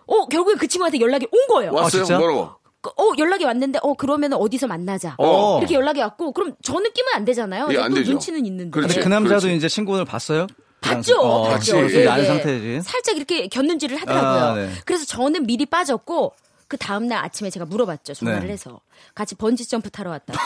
[0.07, 1.73] 어 결국에 그 친구한테 연락이 온 거예요.
[1.73, 2.05] 왔어요?
[2.05, 2.19] 진짜?
[2.19, 2.51] 뭐라고?
[2.81, 5.59] 그, 어 연락이 왔는데 어 그러면 어디서 만나자 어.
[5.59, 7.69] 이렇게 연락이 왔고 그럼 저 느낌은 안 되잖아요.
[7.71, 8.11] 예, 또안 되죠.
[8.13, 8.95] 눈치는 있는데 그렇지.
[8.95, 9.57] 근데 그 남자도 그렇지.
[9.57, 10.47] 이제 친구를 봤어요?
[10.81, 11.75] 봤죠, 어, 봤죠.
[11.77, 11.93] 봤지.
[11.93, 12.25] 좀 예, 예.
[12.25, 12.81] 상태지.
[12.83, 14.41] 살짝 이렇게 겼는지를 하더라고요.
[14.43, 14.71] 아, 네.
[14.87, 16.33] 그래서 저는 미리 빠졌고
[16.71, 18.15] 그 다음날 아침에 제가 물어봤죠.
[18.15, 18.53] 전화를 네.
[18.53, 18.79] 해서
[19.17, 20.39] 같이 번지 점프 타러 왔다고.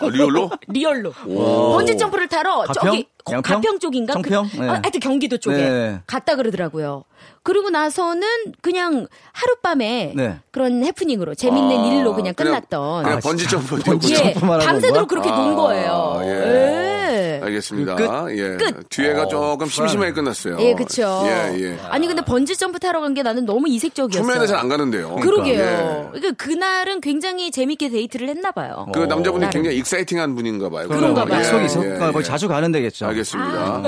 [0.00, 0.50] 아, real로?
[0.66, 1.12] real로.
[1.12, 2.74] 번지 점프를 타러 가평?
[2.74, 3.60] 저기 거- 양평?
[3.60, 4.14] 가평 쪽인가?
[4.14, 4.48] 청평?
[4.50, 4.68] 그, 네.
[4.68, 6.00] 아, 하여튼 경기도 쪽에 네.
[6.08, 7.04] 갔다 그러더라고요.
[7.44, 8.26] 그리고 나서는
[8.62, 10.40] 그냥 하룻밤에 네.
[10.50, 13.04] 그런 해프닝으로 재밌는 아, 일로 그냥 끝났던.
[13.04, 13.64] 그냥 아, 번지 진짜.
[13.64, 14.54] 점프 번지 뛰었군요.
[14.60, 15.08] 예, 밤새도록?
[15.08, 16.20] 그렇게 논 아, 거예요.
[16.24, 16.80] 예.
[17.10, 17.40] 예.
[17.42, 17.96] 알겠습니다.
[17.96, 18.04] 끝?
[18.38, 18.56] 예.
[18.56, 18.88] 끝.
[18.88, 20.56] 뒤에가 어, 조금 심심하게 끝났어요.
[20.60, 21.22] 예, 그쵸.
[21.26, 21.78] 예, 예.
[21.88, 24.22] 아니, 근데 번지 점프 타러 간 게 나는 너무 이색적이었어요.
[24.22, 25.16] 초면에 잘 안 가는데요.
[25.16, 25.59] 그러게요.
[25.60, 26.08] 예.
[26.12, 28.86] 그러니까 그날은 굉장히 재밌게 데이트를 했나 봐요.
[28.92, 29.50] 그 남자분이 나름.
[29.50, 30.88] 굉장히 exciting한 분인가 봐요.
[30.88, 31.38] 그런가 봐요.
[31.38, 31.94] 약속이 예, 있었구나.
[32.08, 32.22] 예, 거의 예.
[32.22, 33.06] 자주 가는 데겠죠.
[33.06, 33.50] 알겠습니다.
[33.50, 33.82] 아,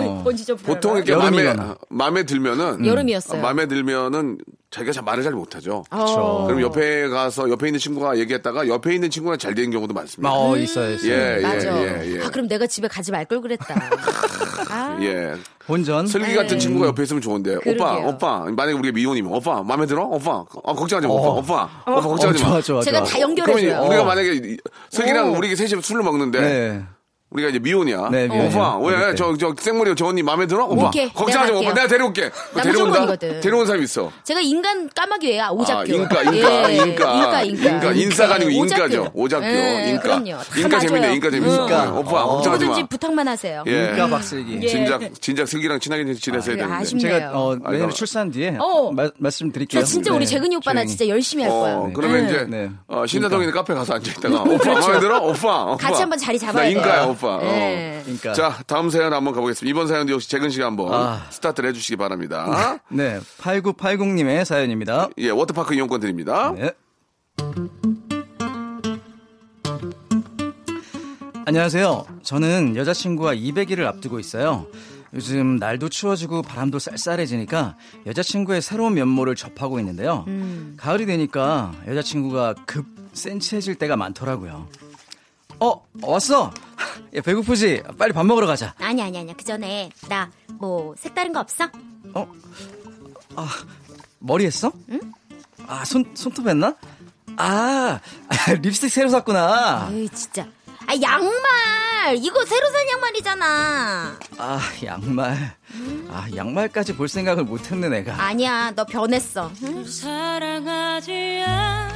[0.47, 1.55] 점프 보통 이렇게 마음에.
[1.89, 2.85] 마음에 들면은.
[2.85, 3.41] 여름이었어요.
[3.43, 4.39] 마음에 들면은
[4.73, 5.85] 자기가 잘 말을 잘 못하죠.
[5.91, 6.47] 어.
[6.47, 10.33] 그럼 옆에 가서 옆에 있는 친구가 얘기했다가 옆에 있는 친구가 잘 되는 경우도 많습니다.
[10.33, 11.13] 어, 있어요, 있어요.
[11.13, 11.79] 예, 예, 맞아.
[11.83, 12.23] 예, 예.
[12.25, 13.75] 아, 그럼 내가 집에 가지 말 걸 그랬다.
[14.71, 15.35] 아, 예.
[15.67, 16.07] 본전.
[16.07, 17.57] 슬기 같은 친구가 옆에 있으면 좋은데.
[17.57, 17.75] 오빠, 네.
[17.77, 18.07] 그러게요.
[18.09, 18.39] 오빠.
[18.51, 20.05] 만약에 우리가 미혼이면 오빠, 마음에 들어?
[20.05, 20.43] 오빠.
[20.65, 21.13] 아, 걱정하지 마.
[21.13, 21.17] 어.
[21.17, 21.71] 오빠, 오빠.
[21.93, 22.51] 오빠, 걱정하지 어, 마.
[22.53, 23.07] 좋아, 좋아, 제가 좋아.
[23.07, 23.83] 다 그러면 연결해 줘요.
[23.89, 24.57] 우리가 만약에 이-
[24.91, 25.37] 슬기랑 오.
[25.37, 26.83] 우리 셋이 술을 먹는데 네.
[27.33, 28.09] 우리가 이제 미혼이야.
[28.11, 28.49] 네, 미혼이요.
[28.49, 29.15] 오빠, 왜?
[29.15, 30.65] 저, 저, 생머리 저 언니 마음에 들어?
[30.67, 30.89] 오빠.
[30.89, 31.59] 오케이, 걱정하지 마.
[31.61, 31.75] 내가 오빠.
[31.75, 32.31] 내가 데려올게.
[32.55, 33.41] 남주머니거든.
[33.41, 34.11] 데려온 사람 있어.
[34.25, 35.49] 제가 인간 까마귀예요.
[35.53, 35.81] 오작교.
[35.81, 36.85] 아, 인가, 인가, 예, 인가.
[37.15, 37.71] 인가, 인가.
[37.71, 38.51] 인가, 인사가 아니고.
[38.51, 39.11] 인가죠.
[39.15, 39.47] 오작교.
[39.47, 40.03] 예, 인가.
[40.03, 40.37] 그럼요.
[40.57, 41.15] 인가 다 재밌네.
[41.15, 41.63] 인가 재밌어.
[41.63, 41.85] 인가.
[41.87, 42.37] 예, 오빠, 어.
[42.37, 42.87] 걱정하지 마.
[42.87, 43.65] 부탁만 하세요.
[43.67, 43.89] 예.
[43.91, 44.59] 인가 박슬기.
[44.63, 44.67] 예.
[44.67, 46.75] 진작, 진작 슬기랑 친하게 지냈어야 아, 되는데.
[46.75, 47.13] 아쉽네요.
[47.19, 48.91] 제가 어, 아, 이거- 출산 뒤에 어.
[48.93, 49.81] 마- 말씀드릴게요.
[49.81, 50.27] 저 진짜 우리 네.
[50.27, 50.85] 재근이 오빠 나.
[50.85, 51.75] 진짜 열심히 할 거야.
[51.77, 52.33] 어, 그러면 네.
[52.33, 52.71] 이제 네.
[52.89, 55.19] 어, 신사동에 있는 카페 가서 앉아있다가 오빠 마음에 들어?
[55.21, 55.77] 오빠, 오빠.
[55.77, 57.11] 같이 한번 자리 잡아야 나 인가야 돼요.
[57.23, 57.37] 오빠.
[57.37, 57.41] 어.
[57.41, 58.01] 네.
[58.03, 58.33] 그러니까.
[58.33, 59.71] 자 다음 사연 한번 가보겠습니다.
[59.71, 61.27] 이번 사연도 역시 재근 씨가 한번 아.
[61.31, 62.81] 스타트를 해주시기 바랍니다.
[62.91, 65.09] 네, 8980님의 사연입니다.
[65.19, 66.53] 예, 워터파크 이용권 드립니다.
[66.57, 66.73] 네.
[71.45, 72.07] 안녕하세요.
[72.23, 74.67] 저는 여자친구와 200일을 앞두고 있어요.
[75.15, 80.25] 요즘 날도 추워지고 바람도 쌀쌀해지니까 여자친구의 새로운 면모를 접하고 있는데요.
[80.79, 84.69] 가을이 되니까 여자친구가 급 센치해질 때가 많더라고요.
[85.61, 86.53] 어, 왔어?
[87.15, 87.83] 야, 배고프지?
[87.99, 88.75] 빨리 밥 먹으러 가자.
[88.79, 91.69] 아니 아니 아니야 그 전에 나 뭐 색다른 거 없어?
[92.15, 92.33] 어?
[93.35, 93.49] 아,
[94.21, 94.71] 머리 했어?
[94.91, 95.01] 응?
[95.67, 96.77] 아, 손, 손톱 했나?
[97.37, 97.99] 아,
[98.63, 99.89] 립스틱 새로 샀구나.
[99.93, 100.47] 에이 진짜
[100.87, 105.57] 아 양말 이거 새로 산 양말이잖아 아, 양말.
[106.11, 108.23] 아, 양말까지 볼 생각을 못 했네, 내가.
[108.23, 109.85] 아니야 너 변했어 응?
[109.85, 111.93] 사랑하지 않아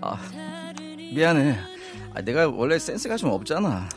[0.00, 0.16] 아,
[1.14, 1.58] 미안해.
[2.14, 3.88] 아, 내가 원래 센스가 좀 없잖아.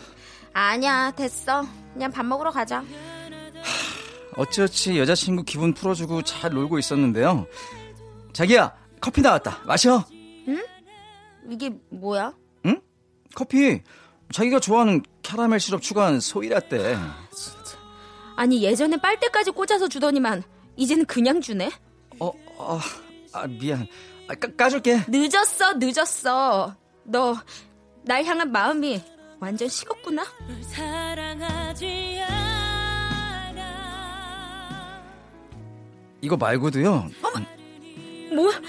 [0.54, 2.84] 아니야 됐어 그냥 밥 먹으러 가자
[4.36, 7.46] 어찌어찌 여자친구 기분 풀어주고 잘 놀고 있었는데요.
[8.34, 9.62] 자기야, 커피 나왔다.
[9.66, 10.06] 마셔.
[11.50, 12.34] 이게 뭐야?
[12.66, 12.80] 응?
[13.36, 13.82] 커피.
[14.32, 16.96] 자기가 좋아하는 캐러멜 시럽 추가한 소이라떼.
[18.38, 20.44] 아니 예전에 빨대까지 꽂아서 주더니만
[20.78, 21.70] 이제는 그냥 주네
[22.20, 22.80] 어, 어,
[23.34, 23.86] 아, 미안.
[24.30, 25.02] 아, 까, 까줄게.
[25.10, 27.36] 늦었어 늦었어 너
[28.04, 29.00] 날 향한 마음이
[29.40, 33.62] 완전 식었구나 널 사랑하지 않아
[36.22, 37.10] 이거 말고도요.
[38.36, 38.60] 뭐야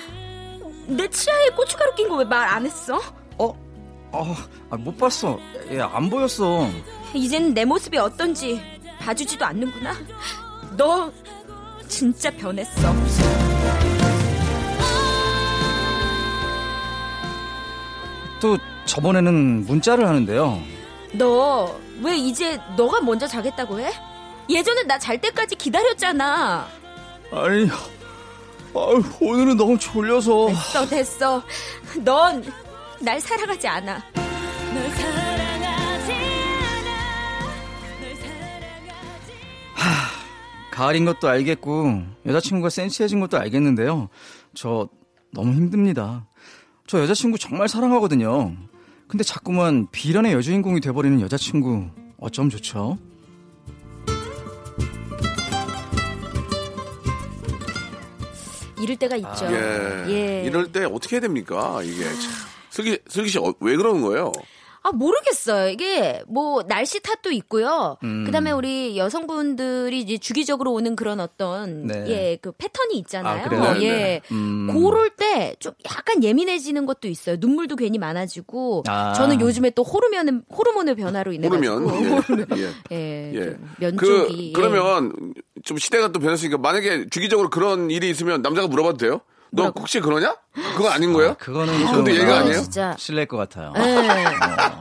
[0.87, 2.97] 내 치아에 고춧가루 낀 거 왜 말 안 했어?
[3.39, 3.47] 어,
[4.13, 4.35] 어,
[4.71, 5.39] 아, 못 봤어.
[5.71, 6.69] 얘, 안 보였어.
[7.15, 8.61] 이제는 내 모습이 어떤지
[8.99, 9.95] 봐주지도 않는구나
[10.77, 11.11] 너
[11.89, 12.81] 진짜 변했어
[18.43, 20.61] 또 저번에는 문자를 하는데요.
[21.15, 23.93] 너 왜 이제 너가 먼저 자겠다고 해?
[24.51, 26.67] 예전에 나잘 때까지 기다렸잖아
[27.31, 27.69] 아니,
[28.75, 30.49] 아유, 오늘은 너무 졸려서.
[30.49, 31.43] 됐어 됐어
[32.05, 32.45] 넌
[33.01, 34.03] 날 사랑하지 않아
[34.75, 36.91] 널 사랑하지 않아
[38.01, 39.33] 널 사랑하지
[40.73, 44.09] 가을인 것도 알겠고 여자친구가 센치해진 것도 알겠는데요.
[44.55, 44.89] 저
[45.33, 46.27] 너무 힘듭니다.
[46.93, 48.55] 저 여자친구 정말 사랑하거든요.
[49.09, 51.87] 근데 자꾸만 비련의 여주인공이 돼버리는 여자친구
[52.19, 52.99] 어쩜 좋죠?
[58.79, 60.05] 이럴 때가 있죠 예.
[60.09, 60.45] 예.
[60.45, 61.81] 이럴 때 어떻게 해야 됩니까?
[61.83, 62.31] 이게 참.
[62.69, 64.31] 슬기 슬기 씨 왜 그러는 거예요?
[64.83, 65.69] 아 모르겠어요.
[65.71, 67.97] 이게 뭐 날씨 탓도 있고요.
[68.03, 68.25] 음.
[68.25, 72.07] 그다음에 우리 여성분들이 이제 주기적으로 오는 그런 어떤 네.
[72.09, 73.45] 예그 패턴이 있잖아요.
[73.45, 73.75] 아, 그래요?
[73.75, 73.91] 네, 예.
[73.91, 74.21] 네.
[74.33, 74.69] 음.
[74.73, 77.37] 그럴 때 좀 약간 예민해지는 것도 있어요.
[77.39, 79.13] 눈물도 괜히 많아지고 아.
[79.15, 81.91] 저는 요즘에 또 호르몬 호르몬의 변화로 인해 가지고
[82.57, 82.57] 예.
[82.57, 82.73] 예.
[82.93, 83.45] 예, 예.
[83.45, 88.97] 좀 면적이 그 그러면 좀 시대가 또 변했으니까 만약에 주기적으로 그런 일이 있으면 남자가 물어봐도
[88.99, 89.21] 돼요?
[89.55, 90.35] 너 혹시 그러냐?
[90.75, 91.33] 그거 아닌 거예요?
[91.33, 91.79] 아, 그거는 예.
[91.81, 92.63] 좀 그것도 얘가 아, 아니에요?
[92.63, 93.75] 진짜 실례일 것 같아요.
[93.77, 94.25] 예.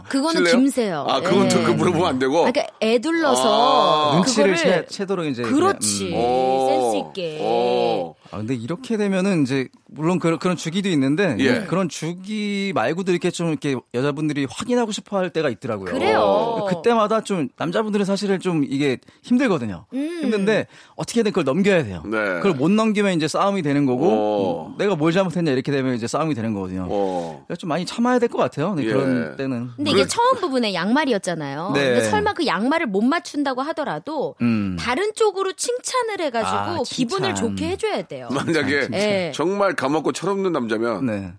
[0.07, 0.55] 그거는 실례요?
[0.57, 1.05] 김새요.
[1.09, 1.63] 아, 그건 또 예.
[1.65, 2.47] 그 물어보면 안 되고.
[2.47, 4.15] 아, 그러니까 애둘러서 아.
[4.15, 6.23] 눈치를 채, 채도록 이제 그렇지 그냥, 음.
[6.23, 6.67] 오.
[6.69, 7.39] 센스 있게.
[7.41, 8.15] 오.
[8.31, 11.61] 아, 근데 이렇게 되면은 이제 물론 그런 그런 주기도 있는데 예.
[11.67, 15.91] 그런 주기 말고도 이렇게 좀 이렇게 여자분들이 확인하고 싶어 할 때가 있더라고요.
[15.91, 16.65] 그래요.
[16.69, 19.85] 그때마다 좀 남자분들은 사실은 좀 이게 힘들거든요.
[19.93, 20.19] 음.
[20.23, 22.03] 힘든데 어떻게든 그걸 넘겨야 돼요.
[22.05, 22.17] 네.
[22.35, 24.67] 그걸 못 넘기면 이제 싸움이 되는 거고 오.
[24.67, 26.87] 음, 내가 뭘 잘못했냐 이렇게 되면 이제 싸움이 되는 거거든요.
[26.89, 27.43] 어.
[27.47, 28.75] 그래서 좀 많이 참아야 될 것 같아요.
[28.75, 28.87] 네, 예.
[28.93, 29.71] 그런 때는.
[29.75, 31.71] 근데 이게 처음 부분에 양말이었잖아요.
[31.73, 31.83] 네.
[31.83, 34.77] 근데 설마 그 양말을 못 맞춘다고 하더라도 음.
[34.79, 36.85] 다른 쪽으로 칭찬을 해가지고 아, 칭찬.
[36.85, 38.20] 기분을 좋게 해줘야 돼요.
[38.29, 39.31] 만약에 예.
[39.33, 41.33] 정말 감없고 철없는 남자면 네.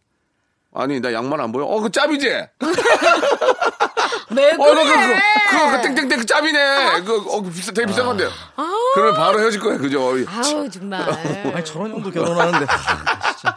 [0.75, 1.65] 아니 나 양말 안 보여?
[1.67, 2.29] 어 그 짭이지?
[4.37, 4.85] 왜어 그거 그거
[5.51, 7.01] 그거 그 땡땡땡 그 짭이네.
[7.05, 8.27] 그어 비싸 되게 비싼 건데.
[8.95, 10.15] 그러면 바로 헤어질 거야 그죠?
[10.29, 11.01] 아우 정말.
[11.55, 12.67] 아니 저런 형도 결혼하는데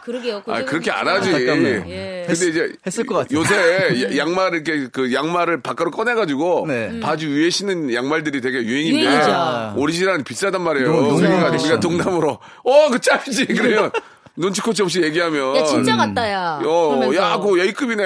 [0.04, 0.42] 그러게요.
[0.46, 1.32] 아 그렇게 안 하지.
[1.34, 1.84] 안타깝네요.
[1.88, 2.24] 예.
[2.26, 3.38] 근데 이제 했을 것 같아요.
[3.38, 7.00] 요새 양말 이렇게 그 양말을 바깥으로 꺼내가지고 네.
[7.00, 9.74] 바지 위에 신는 양말들이 되게 유행인데 유행이죠.
[9.76, 10.92] 오리지널 비싸단 말이에요.
[11.16, 11.50] 그러니까.
[11.50, 13.90] 우리가 동남으로 어 그 짭이지 그러면
[14.36, 16.60] 눈치코치 없이 얘기하면 야 진짜 같다 야.
[16.64, 17.14] 어, 그러면서.
[17.16, 18.04] 야, 그거 A급이네.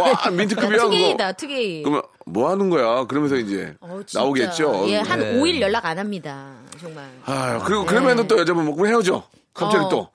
[0.00, 0.78] 와, 민트급이야.
[0.78, 1.82] 투게이다 투게이.
[1.82, 3.04] 그러면 뭐 하는 거야?
[3.04, 4.00] 그러면서 이제 어.
[4.14, 4.86] 나오겠죠.
[4.88, 5.34] 예, 한 네.
[5.40, 6.52] 5일 연락 안 합니다.
[6.80, 7.04] 정말.
[7.24, 9.24] 아, 그리고 그러면은 또 여자분 먹고 헤어져.
[9.54, 9.88] 갑자기 어.
[9.88, 10.08] 또.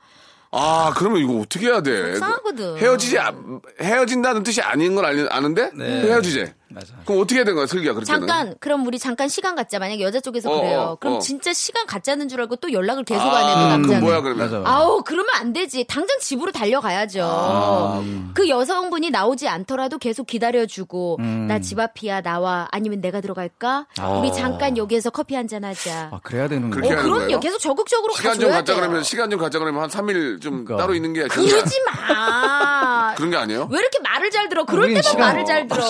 [0.54, 2.16] 아, 그러면 이거 어떻게 해야 돼?
[2.16, 2.78] 속상하거든.
[2.78, 5.72] 헤어지지, 않- 헤어진다는 뜻이 아닌 걸 아니, 아는데?
[5.74, 6.02] 네.
[6.02, 6.54] 헤어지지.
[6.74, 6.94] 맞아.
[7.06, 8.06] 그럼 어떻게 해야 되는 거야, 슬기야, 때는?
[8.06, 9.80] 잠깐 그럼 우리 잠깐 시간 갖자.
[9.80, 10.80] 만약 여자 쪽에서 어, 그래요.
[10.80, 11.20] 어, 그럼 어.
[11.20, 14.02] 진짜 시간 갖자는 줄 알고 또 연락을 계속 아, 안 해도 그럼 남자는.
[14.02, 14.46] 뭐야, 그러면?
[14.46, 14.72] 맞아, 맞아.
[14.76, 15.86] 아우 그러면 안 되지.
[15.88, 17.22] 당장 집으로 달려가야죠.
[17.24, 18.02] 아.
[18.34, 21.48] 그 여성분이 나오지 않더라도 계속 기다려주고 음.
[21.48, 23.86] 나집 앞이야 나와 아니면 내가 들어갈까?
[24.20, 26.10] 우리 잠깐 여기에서 커피 한 잔 하자.
[26.14, 27.20] 아 그래야 되는 그렇게 어 그럼요.
[27.26, 27.40] 거예요?
[27.42, 28.82] 계속 적극적으로 시간 좀 가줘야 갖자 돼요.
[28.82, 30.78] 그러면, 시간 좀 갖자 그러면 한 3일 좀 그러니까.
[30.78, 31.24] 따로 있는 게.
[31.28, 32.16] 그러지 마.
[32.16, 33.68] 아, 그런 게 아니에요?
[33.70, 34.64] 왜 이렇게 말을 잘 들어?
[34.66, 35.84] 그럴 때만 시간- 말을 잘 들어.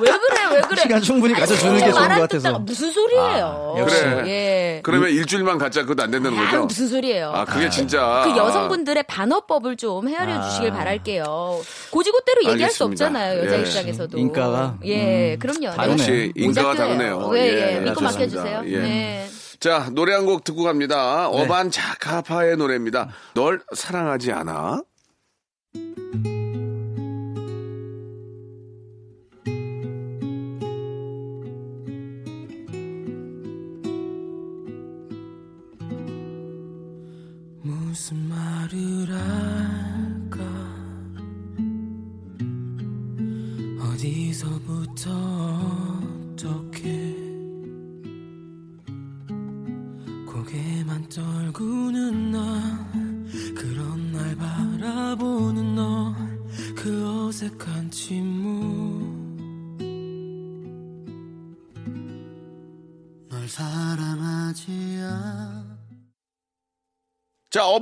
[0.00, 0.54] 왜 그래?
[0.54, 0.82] 왜 그래?
[0.82, 2.58] 시간 충분히 가져주는 게 좋은 것 같아서.
[2.58, 3.74] 무슨 소리예요?
[3.76, 4.00] 아, 역시.
[4.02, 4.28] 그래.
[4.28, 4.80] 예.
[4.82, 6.64] 그러면 일주일만 갖자 그것도 안 된다는 아, 거죠?
[6.66, 7.30] 무슨 소리예요?
[7.34, 8.22] 아, 그게 진짜.
[8.24, 10.74] 그 여성분들의 반어법을 좀 헤아려 주시길 아.
[10.74, 11.60] 바랄게요.
[11.90, 13.04] 고지고대로 얘기할 수 알겠습니다.
[13.06, 13.38] 없잖아요.
[13.44, 13.60] 여자 예.
[13.60, 14.18] 입장에서도.
[14.18, 14.76] 인가가?
[14.84, 15.76] 예, 음, 그럼요.
[15.76, 15.92] 다르네.
[15.92, 16.74] 역시 인가가.
[16.74, 17.30] 다르네요.
[17.34, 17.80] 예, 예, 예.
[17.80, 18.02] 믿고 좋습니다.
[18.02, 18.62] 맡겨주세요.
[18.66, 18.78] 예.
[18.78, 19.28] 네.
[19.60, 21.28] 자, 노래 한 곡 듣고 갑니다.
[21.28, 23.08] 어반 자카파의 노래입니다.
[23.34, 24.82] 널 사랑하지 않아?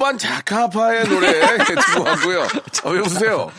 [0.03, 1.33] 자, 어반 자카파의 노래
[1.65, 2.43] 듣고 왔고요.
[2.85, 3.53] 아, 왜 웃으세요?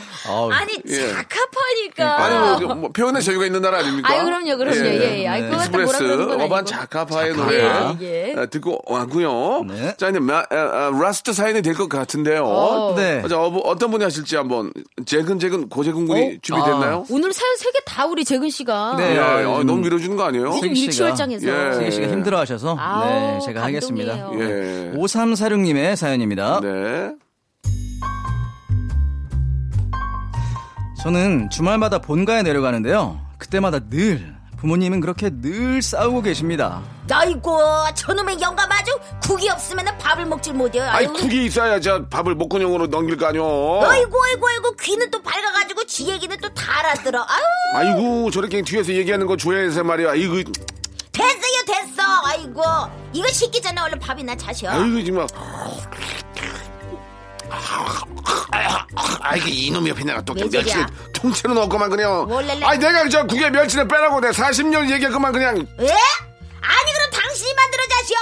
[0.52, 1.08] 아니, 예.
[1.14, 2.24] 자카파니까.
[2.24, 4.10] 아니, 뭐, 뭐 표현의 자유가 있는 나라 아닙니까?
[4.12, 4.76] 아유, 그럼요, 그럼요.
[4.86, 5.28] 예, 예.
[5.28, 5.48] 아이, 네.
[5.50, 6.70] 그거 갖다 뭐라 익스프레스 그러는 건 어반 아니고.
[6.72, 7.46] 자카파의 자카파.
[7.52, 8.40] 노래 예, 예.
[8.40, 9.64] 아, 듣고 왔고요.
[9.68, 9.96] 네.
[9.98, 12.44] 자, 이제 마- 아, 아, last 사연이 될 것 같은데요.
[12.44, 12.96] 어.
[12.96, 13.22] 네.
[13.28, 14.72] 자, 어, 떤 분이 하실지 한번
[15.06, 16.38] 재근재근 고재근 군이 어?
[16.42, 17.06] 준비됐나요?
[17.10, 18.96] 오늘 사연 세 개 다 우리 재근 씨가.
[18.98, 19.18] 네.
[19.18, 20.52] 야, 요즘- 어, 너무 밀어주는 거 아니에요?
[20.52, 21.48] 씨가- 일취월장해서.
[21.48, 21.74] 예.
[21.74, 24.18] 세기 씨가 힘들어 하셔서 아우, 네, 제가 하겠습니다.
[24.18, 24.50] 감동이에요.
[24.50, 24.92] 예.
[24.98, 26.60] 5346님의 사연입니다.
[26.62, 27.12] 네.
[31.02, 33.20] 저는 주말마다 본가에 내려가는데요.
[33.38, 36.82] 그때마다 늘 부모님은 그렇게 늘 싸우고 계십니다.
[37.14, 37.60] 아이고,
[37.96, 40.84] 저놈의 영감 아주 국이 없으면 밥을 먹질 못해요.
[40.90, 41.06] 아이.
[41.08, 43.44] 국이 있어야 저 밥을 목구녕으로 넘길 거 아니요.
[43.84, 47.26] 아이고, 아이고, 아이고, 귀는 또 밝아가지고 지 얘기는 또 다 알아들어.
[47.28, 47.44] 아유,
[47.76, 50.12] 아이고, 저렇게 뒤에서 얘기하는 거 좋아해서 말이야.
[50.12, 50.36] 아이고,
[51.12, 52.02] 됐어요, 됐어.
[52.26, 52.62] 아이고,
[53.14, 54.70] 이거 식기 전에 얼른 밥이나 자셔.
[54.70, 55.28] 아이고, 정말.
[59.22, 60.86] 아이고, 이놈이 옆에 내가 또왜 멸치를?
[61.14, 62.28] 통째로 넣었구만, 그냥.
[62.64, 65.58] 아이, 내가 저 국에 멸치를 빼라고 내가 40년 얘기했구만, 그냥.
[65.80, 65.88] 에?
[66.66, 68.14] 아니, 그럼 당신이 만들어 자셔.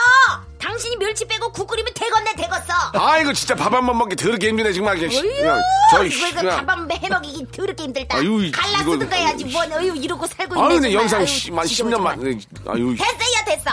[0.60, 2.74] 당신이 멸치 빼고 국 끓이면 되겠네, 되겠어.
[2.94, 4.98] 아이고, 진짜 밥 한 번 먹기 더럽게 힘드네, 정말.
[4.98, 5.60] 어휴, 그냥,
[5.92, 6.66] 저, 이거 이거 그냥.
[6.66, 8.18] 밥한 해먹이기 더럽게 힘들다.
[8.18, 10.62] 아유, 이- 갈라 이거- 쓰든가 해야지, 뭔, 어휴, 이러고 살고 있네.
[10.66, 11.02] 아유, 근데 정말.
[11.04, 12.16] 영상 아유, 만 지겨워, 10년 만.
[12.16, 12.40] 정말.
[12.76, 13.72] 아유, 됐어요, 됐어.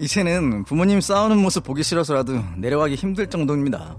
[0.00, 3.96] 이제는 부모님 싸우는 모습 보기 싫어서라도 내려가기 힘들 정도입니다.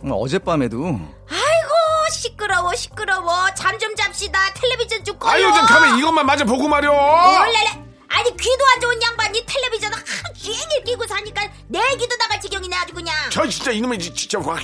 [0.00, 0.84] 정말 어젯밤에도
[1.28, 1.70] 아이고,
[2.12, 3.52] 시끄러워, 시끄러워.
[3.54, 4.38] 잠 좀 잡시다.
[4.54, 5.32] 텔레비전 좀 꺼요.
[5.32, 6.92] 아유, 좀 가면 이것만 마저 보고 말이오.
[6.92, 7.89] 원래래.
[8.20, 10.04] 아니, 귀도 안 좋은 양반이 텔레비전 하루
[10.34, 13.14] 종일 끼고 사니까 내 귀도 나갈 지경이네, 아주 그냥.
[13.30, 14.58] 저 진짜 이놈의 지- 진짜 와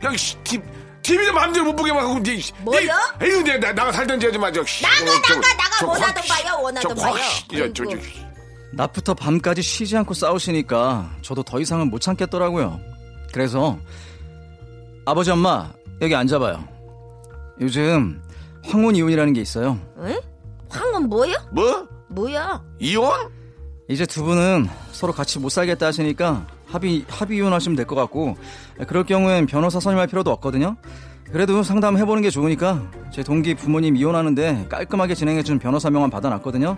[0.00, 0.16] 그냥
[1.02, 2.80] TV도 마음대로 못 보게 막 하고 니 뭐요?
[3.20, 5.86] 니- 에휴 내가 나- 나가 살던지 하지 마 저 나가, 나가, 나가.
[5.86, 7.14] 원하던 봐요, 원하던 봐요.
[7.74, 7.96] 저저.
[8.72, 12.80] 낮부터 밤까지 쉬지 않고 싸우시니까 저도 더 이상은 못 참겠더라고요.
[13.32, 13.78] 그래서
[15.04, 16.66] 아버지 엄마 여기 앉아봐요.
[17.60, 18.22] 요즘
[18.64, 19.78] 황혼 이혼이라는 게 있어요.
[20.04, 20.18] 에?
[20.70, 21.34] 황은 뭐요?
[21.50, 22.62] 뭐 뭐야?
[22.78, 23.30] 이혼?
[23.88, 28.36] 이제 두 분은 서로 같이 못 살겠다 하시니까 합의 합의 이혼하시면 될 것 같고
[28.86, 30.76] 그럴 경우엔 변호사 선임할 필요도 없거든요.
[31.32, 36.76] 그래도 상담해보는 게 좋으니까 제 동기 부모님 이혼하는데 깔끔하게 진행해준 변호사 명함 받아놨거든요.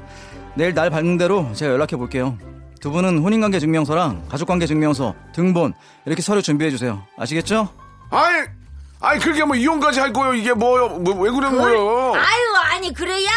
[0.55, 2.37] 내일 날 밝는 대로 제가 연락해 볼게요.
[2.81, 5.73] 두 분은 혼인관계 증명서랑 가족관계 증명서, 등본
[6.05, 7.03] 이렇게 서류 준비해 주세요.
[7.17, 7.69] 아시겠죠?
[8.11, 8.43] 아이
[9.01, 12.13] 아이 그렇게 뭐 이혼까지 할 거요 이게 뭐요 뭐, 왜 그런 거요?
[12.15, 13.31] 아유, 아니, 그래야.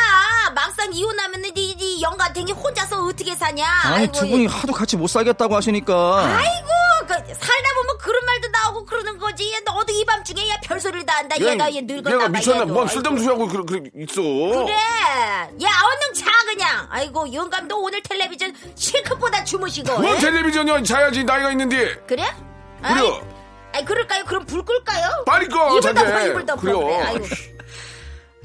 [0.54, 1.65] 막상 이혼하면은 니,
[1.96, 3.66] 니 영가탱이 혼자서 어떻게 사냐?
[3.86, 5.94] 아니 아이고, 두 분이 하도 같이 못 살겠다고 하시니까
[6.26, 6.68] 아이고,
[7.08, 9.56] 그, 살다 보면 그런 말도 나오고 그러는 거지.
[9.64, 11.36] 너도 이 밤중에 야 별소리를 다 한다.
[11.40, 12.30] 얘 가 얘 늙었나 얘가 봐.
[12.30, 12.66] 미쳤나.
[12.66, 12.86] 뭐.
[12.88, 14.74] 쓸데없는 소리 하고 그래, 그래 있어 그래.
[14.74, 16.88] 야, 얼른 자, 그냥.
[16.90, 20.00] 아이고, 영감도 오늘 텔레비전 실컷보다 주무시고.
[20.00, 20.20] 뭐 예?
[20.20, 22.26] 텔레비전이야 자야지 나이가 있는데 그래?
[22.26, 22.26] 그래.
[22.82, 23.22] 아이,
[23.74, 24.26] 아이, 그럴까요?
[24.26, 25.24] 그럼 불 끌까요?
[25.26, 26.62] 빨리 꺼 이불 자게 덮어, 이불 덮어.
[26.62, 27.02] 그래.
[27.04, 27.26] 아이고.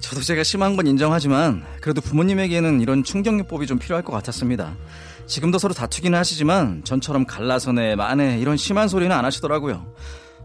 [0.01, 4.75] 저도 제가 심한 건 인정하지만 그래도 부모님에게는 이런 충격요법이 좀 필요할 것 같았습니다.
[5.27, 9.95] 지금도 서로 다투기는 하시지만 전처럼 갈라서네 마네 이런 심한 소리는 안 하시더라고요.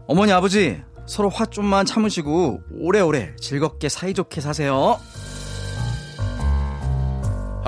[0.06, 5.00] 어머니 아버지 서로 화 좀만 참으시고 오래오래 즐겁게 사이좋게 사세요.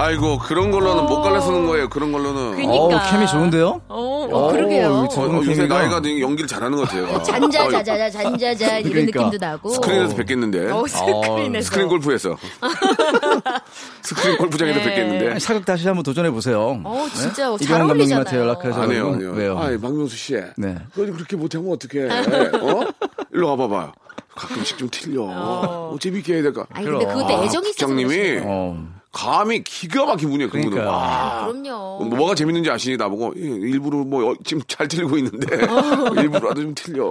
[0.00, 2.72] 아이고 그런 걸로는 못 갈라서는 거예요 그런 걸로는 그니까.
[2.72, 3.80] 어우 케미 좋은데요?
[3.88, 4.86] 어, 어, 그러게요.
[4.88, 5.66] 어, 어, 어, 요새.
[5.66, 9.24] 나이가 되게 연기를 잘하는 것 같아요 잔자자자자, 잔자자, 이런 그러니까.
[9.24, 9.70] 느낌도 나고.
[9.70, 11.66] 스크린에서 뵙겠는데 어, 스크린에서.
[11.66, 12.36] 스크린 골프에서
[14.02, 15.30] 스크린 골프장에서 네.
[15.30, 16.80] 아니, 사극 다시 한번 도전해 보세요.
[16.84, 18.40] 어, 진짜 잘 이병헌 감독님한테 어울리잖아요.
[18.40, 18.82] 연락하셔.
[18.82, 19.58] 아니에요 아니요 왜요?
[19.58, 20.76] 아이 박명수 씨 네.
[20.94, 22.06] 너 그렇게 못하면 어떡해
[22.62, 22.86] 어?
[23.32, 23.92] 일로 와봐봐
[24.36, 25.22] 가끔씩 좀 틀려.
[25.24, 26.66] 어, 재밌게 해야 될까?
[26.72, 27.04] 아니 근데.
[27.06, 28.40] 그것도 애정이 있어서 국장님이.
[28.44, 28.97] 어.
[29.12, 30.70] 감이 기가 막힌 분이에요, 그분은.
[30.70, 30.94] 그러니까요.
[30.96, 31.46] 와.
[31.46, 32.04] 그럼요.
[32.04, 35.56] 뭐가 재밌는지 아시니 나보고 예, 일부러 뭐 어, 지금 잘 틀리고 있는데
[36.20, 37.04] 일부러라도 좀 틀려.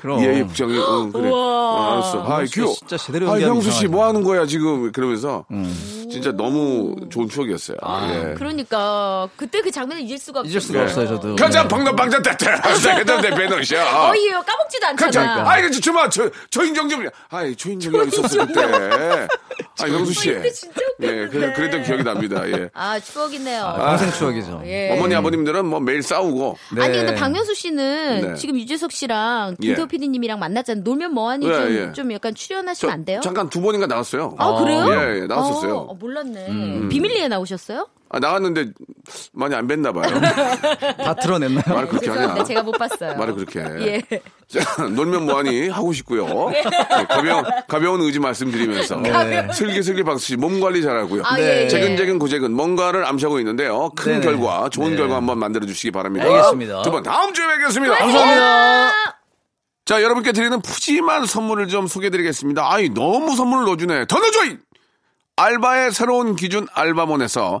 [0.00, 0.20] 그럼.
[0.22, 0.80] 예, 예, 부장님.
[0.80, 1.30] 응, 그래.
[1.30, 2.22] 어, 알았어.
[2.24, 2.74] 아, 형수 씨 귀여워.
[2.74, 3.86] 진짜 제대로 아, 형수 씨.
[3.86, 5.44] 뭐 하는 거야 지금 그러면서
[6.10, 7.76] 진짜 너무 좋은 추억이었어요.
[8.10, 8.34] 예.
[8.38, 10.50] 그러니까 그때 그 장면을 잊을 수가 없어요.
[10.50, 11.36] 잊을 수가 없어요, 저도.
[11.36, 14.08] 가자 방금 방자 때때 가자 배너시야.
[14.10, 14.86] 어이요 까먹지도.
[14.86, 15.48] 않잖아.
[15.50, 17.06] 아이 그 주마 저 조인정 좀.
[17.30, 19.28] 아이 조인정이 여기 있었을 그때.
[19.80, 20.30] 아 명수 씨.
[20.30, 20.52] 웃겼는데.
[21.02, 22.48] 예, 그래, 그랬던 기억이 납니다.
[22.48, 22.70] 예.
[22.74, 23.62] 아 추억이네요.
[23.62, 24.62] 아, 평생 추억이죠.
[24.66, 24.90] 예.
[24.92, 26.82] 어머니 아버님들은 뭐 매일 싸우고 네.
[26.84, 28.34] 아니 근데 박명수 씨는 네.
[28.34, 29.66] 지금 유재석 씨랑 예.
[29.66, 30.82] 김태호 PD님이랑 만났잖아요.
[30.84, 31.92] 놀면 뭐하니 예, 좀, 예.
[31.92, 33.20] 좀 약간 저 출연하시면 안 돼요?
[33.22, 34.34] 잠깐 두 번인가 나왔어요.
[34.38, 34.86] 아 그래요?
[34.90, 35.76] 예, 예, 나왔었어요.
[35.76, 36.88] 어, 몰랐네.
[36.88, 37.88] 비밀리에 나오셨어요?
[38.14, 38.66] 아, 나왔는데
[39.32, 40.20] 많이 안 뵀나 봐요.
[41.04, 41.64] 다 드러냈나요?
[41.66, 42.10] 말을 그렇게.
[42.10, 42.44] 하냐.
[42.44, 43.16] 제가 못 봤어요.
[43.16, 43.66] 말을 그렇게 해.
[43.80, 44.20] 예.
[44.46, 46.50] 자, 놀면 뭐하니 하고 싶고요.
[46.50, 46.62] 네,
[47.08, 49.48] 가벼운 가벼운 의지 말씀드리면서 네.
[49.52, 51.22] 슬기슬기 박수 씨 몸 관리 잘하고요.
[51.24, 51.42] 아, 네.
[51.42, 51.68] 예, 예.
[51.68, 53.90] 재근재근 고재근 뭔가를 암시하고 있는데요.
[53.96, 54.20] 큰.
[54.20, 54.96] 결과, 좋은 네.
[54.96, 56.26] 결과 한번 만들어 주시기 바랍니다.
[56.26, 56.82] 알겠습니다.
[56.82, 57.96] 두 번 다음 주에 뵙겠습니다.
[57.96, 58.92] 감사합니다.
[59.86, 62.72] 자, 여러분께 드리는 푸짐한 선물을 좀 소개해 드리겠습니다.
[62.72, 64.06] 아이, 너무 선물을 넣어주네.
[64.06, 64.44] 더 넣어줘!
[64.46, 64.58] 이!
[65.36, 67.60] 알바의 새로운 기준 알바몬에서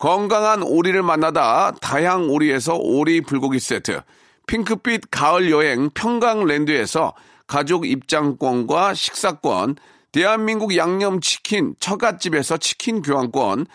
[0.00, 4.00] 건강한 오리를 만나다 다향 오리에서 오리 불고기 세트,
[4.46, 7.12] 핑크빛 가을 여행 평강랜드에서
[7.46, 9.76] 가족 입장권과 식사권,
[10.10, 13.66] 대한민국 양념치킨 처갓집에서 치킨 교환권,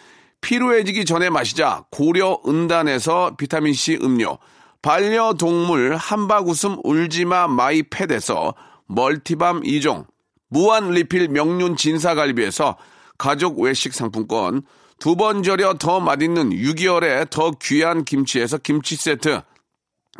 [0.41, 4.39] 피로해지기 전에 마시자 고려 은단에서 비타민C 음료,
[4.81, 8.55] 반려동물 한바구음 울지마 마이패드에서
[8.87, 10.07] 멀티밤 2종,
[10.49, 12.77] 무한 리필 명륜 진사갈비에서
[13.19, 14.63] 가족 외식 상품권,
[14.99, 19.41] 두 번 절여 더 맛있는 6개월에 더 귀한 김치에서 김치 세트,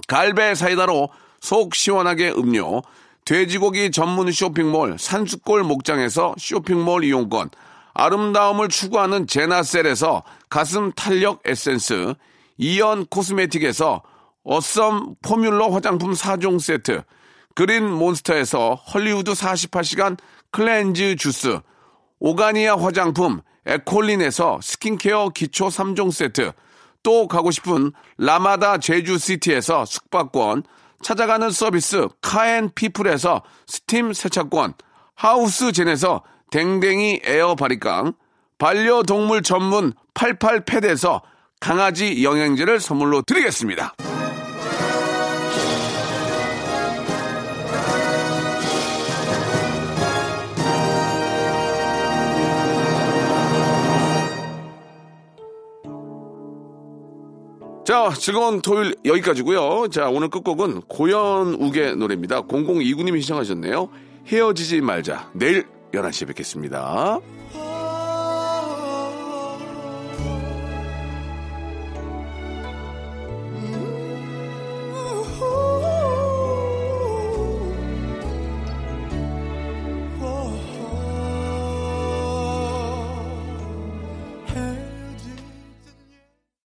[0.08, 1.10] 갈배 사이다로
[1.40, 2.82] 속 시원하게 음료,
[3.24, 7.50] 돼지고기 전문 쇼핑몰 산수골 목장에서 쇼핑몰 이용권,
[7.94, 12.14] 아름다움을 추구하는 제나셀에서 가슴 탄력 에센스,
[12.58, 14.04] 이연 코스메틱에서
[14.44, 17.02] 어썸 포뮬러 화장품 4종 세트,
[17.56, 20.18] 그린 몬스터에서 헐리우드 48시간
[20.52, 21.60] cleanse 주스,
[22.20, 26.52] 오가니아 화장품 에콜린에서 스킨케어 기초 3종 세트,
[27.04, 30.64] 또 가고 싶은 라마다 제주시티에서 숙박권,
[31.02, 34.74] 찾아가는 서비스 카앤피플에서 스팀 세차권,
[35.16, 38.14] 하우스젠에서 댕댕이 에어 바리깡,
[38.58, 41.22] 반려동물 전문 88패드에서
[41.60, 43.94] 강아지 영양제를 선물로 드리겠습니다.
[57.86, 59.90] 자, 즐거운 토요일 여기까지고요.
[59.90, 62.42] 자, 오늘 끝곡은 고현욱의 노래입니다.
[62.42, 63.90] 0029님이 시청하셨네요.
[64.26, 65.30] 헤어지지 말자.
[65.36, 67.20] 내일 11시에 뵙겠습니다.